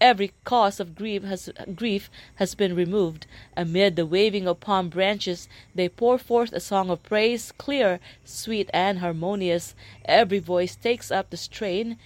every 0.00 0.32
cause 0.44 0.80
of 0.80 0.94
grief 0.94 1.22
has, 1.24 1.50
grief 1.74 2.10
has 2.36 2.54
been 2.54 2.74
removed. 2.74 3.26
Amid 3.56 3.96
the 3.96 4.06
waving 4.06 4.46
of 4.46 4.60
palm 4.60 4.88
branches, 4.88 5.48
they 5.74 5.88
pour 5.88 6.18
forth 6.18 6.52
a 6.52 6.60
song 6.60 6.90
of 6.90 7.02
praise, 7.02 7.52
clear, 7.58 8.00
sweet, 8.24 8.70
and 8.72 8.98
harmonious. 8.98 9.74
Every 10.04 10.38
voice 10.38 10.76
takes 10.76 11.10
up 11.10 11.30
the 11.30 11.36
strain 11.36 11.98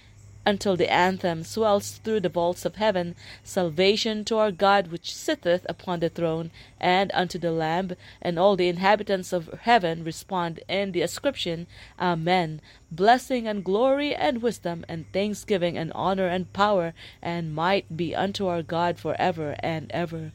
until 0.49 0.75
the 0.75 0.91
anthem 0.91 1.43
swells 1.43 1.99
through 2.03 2.19
the 2.19 2.27
vaults 2.27 2.65
of 2.65 2.77
heaven, 2.77 3.15
Salvation 3.43 4.25
to 4.25 4.35
our 4.37 4.51
God 4.51 4.87
which 4.87 5.13
sitteth 5.13 5.63
upon 5.69 5.99
the 5.99 6.09
throne, 6.09 6.49
and 6.79 7.11
unto 7.13 7.37
the 7.37 7.51
Lamb, 7.51 7.93
and 8.19 8.39
all 8.39 8.55
the 8.55 8.67
inhabitants 8.67 9.31
of 9.31 9.53
heaven 9.61 10.03
respond 10.03 10.59
in 10.67 10.91
the 10.91 11.03
ascription, 11.03 11.67
Amen. 11.99 12.59
Blessing 12.91 13.47
and 13.47 13.63
glory 13.63 14.15
and 14.15 14.41
wisdom 14.41 14.83
and 14.89 15.05
thanksgiving 15.13 15.77
and 15.77 15.91
honor 15.93 16.27
and 16.27 16.51
power 16.51 16.95
and 17.21 17.53
might 17.53 17.95
be 17.95 18.15
unto 18.15 18.47
our 18.47 18.63
God 18.63 18.97
for 18.97 19.15
ever 19.19 19.55
and 19.59 19.91
ever. 19.91 20.31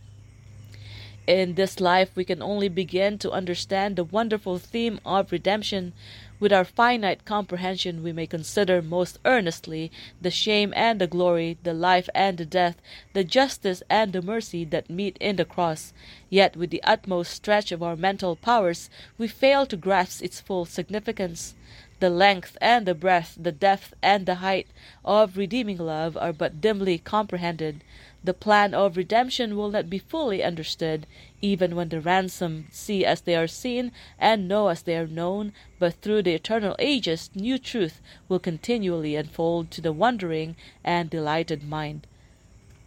In 1.26 1.54
this 1.54 1.80
life, 1.80 2.10
we 2.14 2.24
can 2.24 2.42
only 2.42 2.68
begin 2.68 3.18
to 3.18 3.32
understand 3.32 3.96
the 3.96 4.04
wonderful 4.04 4.58
theme 4.58 5.00
of 5.06 5.32
redemption 5.32 5.94
with 6.44 6.52
our 6.52 6.66
finite 6.66 7.24
comprehension, 7.24 8.02
we 8.02 8.12
may 8.12 8.26
consider 8.26 8.82
most 8.82 9.18
earnestly 9.24 9.90
the 10.20 10.30
shame 10.30 10.74
and 10.76 11.00
the 11.00 11.06
glory, 11.06 11.56
the 11.62 11.72
life 11.72 12.06
and 12.14 12.36
the 12.36 12.44
death, 12.44 12.76
the 13.14 13.24
justice 13.24 13.82
and 13.88 14.12
the 14.12 14.20
mercy 14.20 14.62
that 14.62 14.90
meet 14.90 15.16
in 15.22 15.36
the 15.36 15.46
cross. 15.46 15.94
Yet, 16.28 16.54
with 16.54 16.68
the 16.68 16.82
utmost 16.84 17.32
stretch 17.32 17.72
of 17.72 17.82
our 17.82 17.96
mental 17.96 18.36
powers, 18.36 18.90
we 19.16 19.26
fail 19.26 19.64
to 19.64 19.76
grasp 19.78 20.22
its 20.22 20.38
full 20.38 20.66
significance. 20.66 21.54
The 22.00 22.10
length 22.10 22.58
and 22.60 22.84
the 22.84 22.94
breadth, 22.94 23.38
the 23.40 23.50
depth 23.50 23.94
and 24.02 24.26
the 24.26 24.34
height 24.34 24.66
of 25.02 25.38
redeeming 25.38 25.78
love 25.78 26.14
are 26.14 26.34
but 26.34 26.60
dimly 26.60 26.98
comprehended. 26.98 27.82
The 28.24 28.32
plan 28.32 28.72
of 28.72 28.96
redemption 28.96 29.54
will 29.54 29.70
not 29.70 29.90
be 29.90 29.98
fully 29.98 30.42
understood, 30.42 31.06
even 31.42 31.76
when 31.76 31.90
the 31.90 32.00
ransomed 32.00 32.68
see 32.70 33.04
as 33.04 33.20
they 33.20 33.36
are 33.36 33.46
seen 33.46 33.92
and 34.18 34.48
know 34.48 34.68
as 34.68 34.80
they 34.80 34.96
are 34.96 35.06
known, 35.06 35.52
but 35.78 36.00
through 36.00 36.22
the 36.22 36.32
eternal 36.32 36.74
ages 36.78 37.28
new 37.34 37.58
truth 37.58 38.00
will 38.26 38.38
continually 38.38 39.14
unfold 39.14 39.70
to 39.72 39.82
the 39.82 39.92
wondering 39.92 40.56
and 40.82 41.10
delighted 41.10 41.62
mind. 41.62 42.06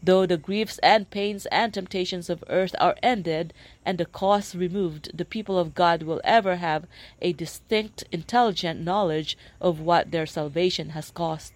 Though 0.01 0.25
the 0.25 0.37
griefs 0.37 0.79
and 0.81 1.07
pains 1.11 1.45
and 1.47 1.71
temptations 1.71 2.31
of 2.31 2.43
earth 2.49 2.75
are 2.79 2.95
ended 3.03 3.53
and 3.85 3.99
the 3.99 4.05
cause 4.05 4.55
removed, 4.55 5.15
the 5.15 5.25
people 5.25 5.59
of 5.59 5.75
God 5.75 6.01
will 6.01 6.21
ever 6.23 6.55
have 6.55 6.87
a 7.21 7.31
distinct, 7.33 8.03
intelligent 8.11 8.79
knowledge 8.79 9.37
of 9.61 9.79
what 9.79 10.09
their 10.09 10.25
salvation 10.25 10.89
has 10.89 11.11
cost. 11.11 11.53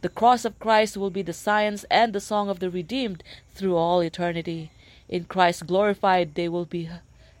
The 0.00 0.08
cross 0.08 0.44
of 0.44 0.60
Christ 0.60 0.96
will 0.96 1.10
be 1.10 1.22
the 1.22 1.32
science 1.32 1.84
and 1.90 2.12
the 2.12 2.20
song 2.20 2.48
of 2.48 2.60
the 2.60 2.70
redeemed 2.70 3.24
through 3.52 3.74
all 3.74 4.00
eternity. 4.00 4.70
In 5.08 5.24
Christ 5.24 5.66
glorified, 5.66 6.36
they 6.36 6.48
will 6.48 6.66
be, 6.66 6.88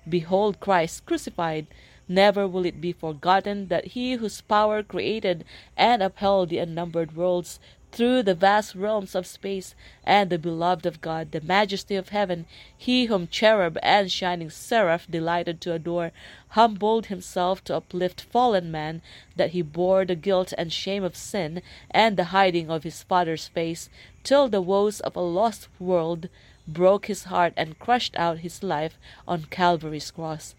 behold 0.08 0.58
Christ 0.58 1.06
crucified. 1.06 1.68
Never 2.08 2.48
will 2.48 2.66
it 2.66 2.80
be 2.80 2.92
forgotten 2.92 3.68
that 3.68 3.88
he 3.88 4.14
whose 4.14 4.40
power 4.40 4.82
created 4.82 5.44
and 5.76 6.02
upheld 6.02 6.48
the 6.48 6.58
unnumbered 6.58 7.14
worlds 7.14 7.60
through 7.90 8.22
the 8.22 8.34
vast 8.34 8.74
realms 8.74 9.14
of 9.14 9.26
space, 9.26 9.74
and 10.04 10.30
the 10.30 10.38
beloved 10.38 10.86
of 10.86 11.00
God, 11.00 11.32
the 11.32 11.40
majesty 11.40 11.96
of 11.96 12.10
heaven, 12.10 12.46
he 12.76 13.06
whom 13.06 13.26
cherub 13.26 13.78
and 13.82 14.12
shining 14.12 14.50
seraph 14.50 15.06
delighted 15.10 15.60
to 15.60 15.72
adore, 15.72 16.12
humbled 16.50 17.06
himself 17.06 17.64
to 17.64 17.74
uplift 17.76 18.20
fallen 18.20 18.70
man, 18.70 19.00
that 19.36 19.50
he 19.50 19.62
bore 19.62 20.04
the 20.04 20.14
guilt 20.14 20.52
and 20.58 20.72
shame 20.72 21.02
of 21.02 21.16
sin, 21.16 21.62
and 21.90 22.16
the 22.16 22.24
hiding 22.24 22.70
of 22.70 22.84
his 22.84 23.02
Father's 23.02 23.48
face, 23.48 23.88
till 24.22 24.48
the 24.48 24.60
woes 24.60 25.00
of 25.00 25.16
a 25.16 25.20
lost 25.20 25.68
world 25.80 26.28
broke 26.66 27.06
his 27.06 27.24
heart 27.24 27.54
and 27.56 27.78
crushed 27.78 28.14
out 28.16 28.38
his 28.40 28.62
life 28.62 28.98
on 29.26 29.44
Calvary's 29.44 30.10
cross. 30.10 30.54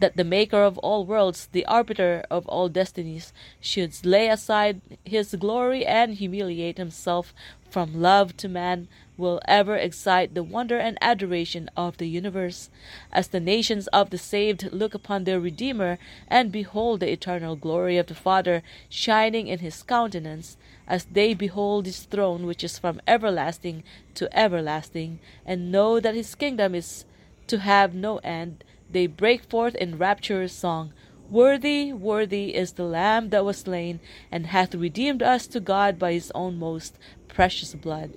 That 0.00 0.16
the 0.16 0.24
Maker 0.24 0.62
of 0.62 0.78
all 0.78 1.04
worlds, 1.04 1.48
the 1.52 1.66
arbiter 1.66 2.24
of 2.30 2.46
all 2.46 2.68
destinies, 2.68 3.32
should 3.60 4.04
lay 4.04 4.28
aside 4.28 4.80
his 5.04 5.34
glory 5.34 5.84
and 5.86 6.14
humiliate 6.14 6.78
himself 6.78 7.34
from 7.72 8.02
love 8.02 8.36
to 8.36 8.48
man 8.48 8.86
will 9.16 9.40
ever 9.48 9.76
excite 9.76 10.34
the 10.34 10.42
wonder 10.42 10.78
and 10.78 10.98
adoration 11.00 11.70
of 11.76 11.96
the 11.96 12.06
universe. 12.06 12.68
As 13.10 13.28
the 13.28 13.40
nations 13.40 13.86
of 13.88 14.10
the 14.10 14.18
saved 14.18 14.70
look 14.72 14.94
upon 14.94 15.24
their 15.24 15.40
Redeemer 15.40 15.98
and 16.28 16.52
behold 16.52 17.00
the 17.00 17.10
eternal 17.10 17.56
glory 17.56 17.96
of 17.96 18.08
the 18.08 18.14
Father 18.14 18.62
shining 18.90 19.46
in 19.46 19.60
his 19.60 19.82
countenance, 19.82 20.58
as 20.86 21.04
they 21.06 21.32
behold 21.32 21.86
his 21.86 22.02
throne 22.02 22.46
which 22.46 22.62
is 22.62 22.78
from 22.78 23.00
everlasting 23.06 23.82
to 24.14 24.28
everlasting, 24.36 25.18
and 25.46 25.72
know 25.72 25.98
that 25.98 26.14
his 26.14 26.34
kingdom 26.34 26.74
is 26.74 27.06
to 27.46 27.58
have 27.58 27.94
no 27.94 28.18
end, 28.18 28.64
they 28.92 29.06
break 29.06 29.42
forth 29.44 29.74
in 29.74 29.98
rapturous 29.98 30.52
song. 30.52 30.92
Worthy, 31.30 31.92
worthy 31.92 32.54
is 32.54 32.72
the 32.72 32.84
Lamb 32.84 33.30
that 33.30 33.44
was 33.44 33.58
slain, 33.58 34.00
and 34.30 34.46
hath 34.46 34.74
redeemed 34.74 35.22
us 35.22 35.46
to 35.48 35.60
God 35.60 35.98
by 35.98 36.12
his 36.12 36.30
own 36.34 36.58
most 36.58 36.98
precious 37.26 37.74
blood. 37.74 38.12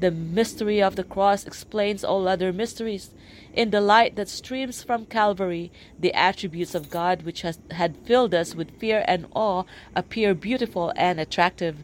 The 0.00 0.10
mystery 0.10 0.82
of 0.82 0.96
the 0.96 1.04
cross 1.04 1.46
explains 1.46 2.04
all 2.04 2.28
other 2.28 2.52
mysteries. 2.52 3.10
In 3.52 3.70
the 3.70 3.80
light 3.80 4.16
that 4.16 4.28
streams 4.28 4.82
from 4.82 5.06
Calvary, 5.06 5.72
the 5.98 6.14
attributes 6.14 6.74
of 6.74 6.90
God 6.90 7.22
which 7.22 7.42
has, 7.42 7.58
had 7.72 7.96
filled 7.98 8.34
us 8.34 8.54
with 8.54 8.78
fear 8.78 9.04
and 9.08 9.26
awe 9.34 9.64
appear 9.96 10.34
beautiful 10.34 10.92
and 10.96 11.18
attractive 11.18 11.78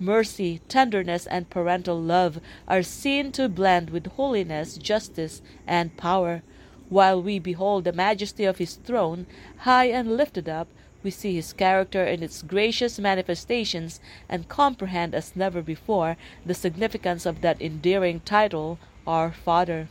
mercy, 0.00 0.60
tenderness, 0.68 1.26
and 1.26 1.50
parental 1.50 2.00
love 2.00 2.40
are 2.66 2.82
seen 2.82 3.32
to 3.32 3.48
blend 3.48 3.90
with 3.90 4.06
holiness, 4.06 4.76
justice, 4.78 5.42
and 5.66 5.96
power. 5.96 6.42
While 6.90 7.20
we 7.20 7.38
behold 7.38 7.84
the 7.84 7.92
majesty 7.92 8.44
of 8.44 8.56
his 8.56 8.76
throne, 8.76 9.26
high 9.58 9.86
and 9.86 10.16
lifted 10.16 10.48
up, 10.48 10.68
we 11.02 11.10
see 11.10 11.34
his 11.34 11.52
character 11.52 12.04
in 12.04 12.22
its 12.22 12.42
gracious 12.42 12.98
manifestations 12.98 14.00
and 14.28 14.48
comprehend 14.48 15.14
as 15.14 15.36
never 15.36 15.62
before 15.62 16.16
the 16.46 16.54
significance 16.54 17.26
of 17.26 17.40
that 17.42 17.60
endearing 17.60 18.20
title, 18.20 18.78
Our 19.06 19.32
Father. 19.32 19.88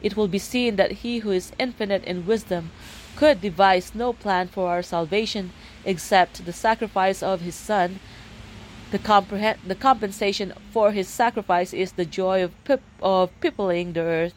It 0.00 0.16
will 0.16 0.28
be 0.28 0.38
seen 0.38 0.76
that 0.76 1.02
he 1.02 1.18
who 1.18 1.32
is 1.32 1.52
infinite 1.58 2.04
in 2.04 2.24
wisdom 2.24 2.70
could 3.16 3.40
devise 3.40 3.94
no 3.94 4.12
plan 4.12 4.46
for 4.48 4.68
our 4.68 4.82
salvation 4.82 5.52
except 5.84 6.44
the 6.46 6.52
sacrifice 6.52 7.22
of 7.22 7.40
his 7.40 7.54
Son. 7.54 7.98
The, 8.92 8.98
comprehend, 8.98 9.58
the 9.66 9.74
compensation 9.74 10.52
for 10.70 10.92
his 10.92 11.08
sacrifice 11.08 11.72
is 11.72 11.92
the 11.92 12.04
joy 12.04 12.44
of, 12.44 12.52
of 13.02 13.30
peopling 13.40 13.92
the 13.92 14.00
earth 14.00 14.34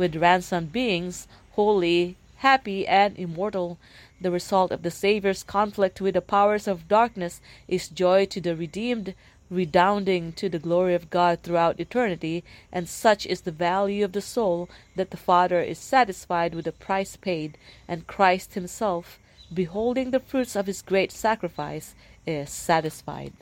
with 0.00 0.16
ransomed 0.16 0.72
beings, 0.72 1.28
holy, 1.52 2.16
happy, 2.36 2.86
and 2.86 3.16
immortal. 3.18 3.78
The 4.18 4.30
result 4.30 4.72
of 4.72 4.82
the 4.82 4.90
Saviour's 4.90 5.42
conflict 5.42 6.00
with 6.00 6.14
the 6.14 6.22
powers 6.22 6.66
of 6.66 6.88
darkness 6.88 7.42
is 7.68 7.88
joy 7.88 8.24
to 8.26 8.40
the 8.40 8.56
redeemed, 8.56 9.14
redounding 9.50 10.32
to 10.32 10.48
the 10.48 10.58
glory 10.58 10.94
of 10.94 11.10
God 11.10 11.40
throughout 11.42 11.78
eternity, 11.78 12.42
and 12.72 12.88
such 12.88 13.26
is 13.26 13.42
the 13.42 13.52
value 13.52 14.02
of 14.02 14.12
the 14.12 14.22
soul 14.22 14.70
that 14.96 15.10
the 15.10 15.18
Father 15.18 15.60
is 15.60 15.78
satisfied 15.78 16.54
with 16.54 16.64
the 16.64 16.72
price 16.72 17.16
paid, 17.16 17.58
and 17.86 18.06
Christ 18.06 18.54
Himself, 18.54 19.18
beholding 19.52 20.12
the 20.12 20.20
fruits 20.20 20.56
of 20.56 20.66
His 20.66 20.80
great 20.80 21.12
sacrifice, 21.12 21.94
is 22.26 22.48
satisfied. 22.48 23.34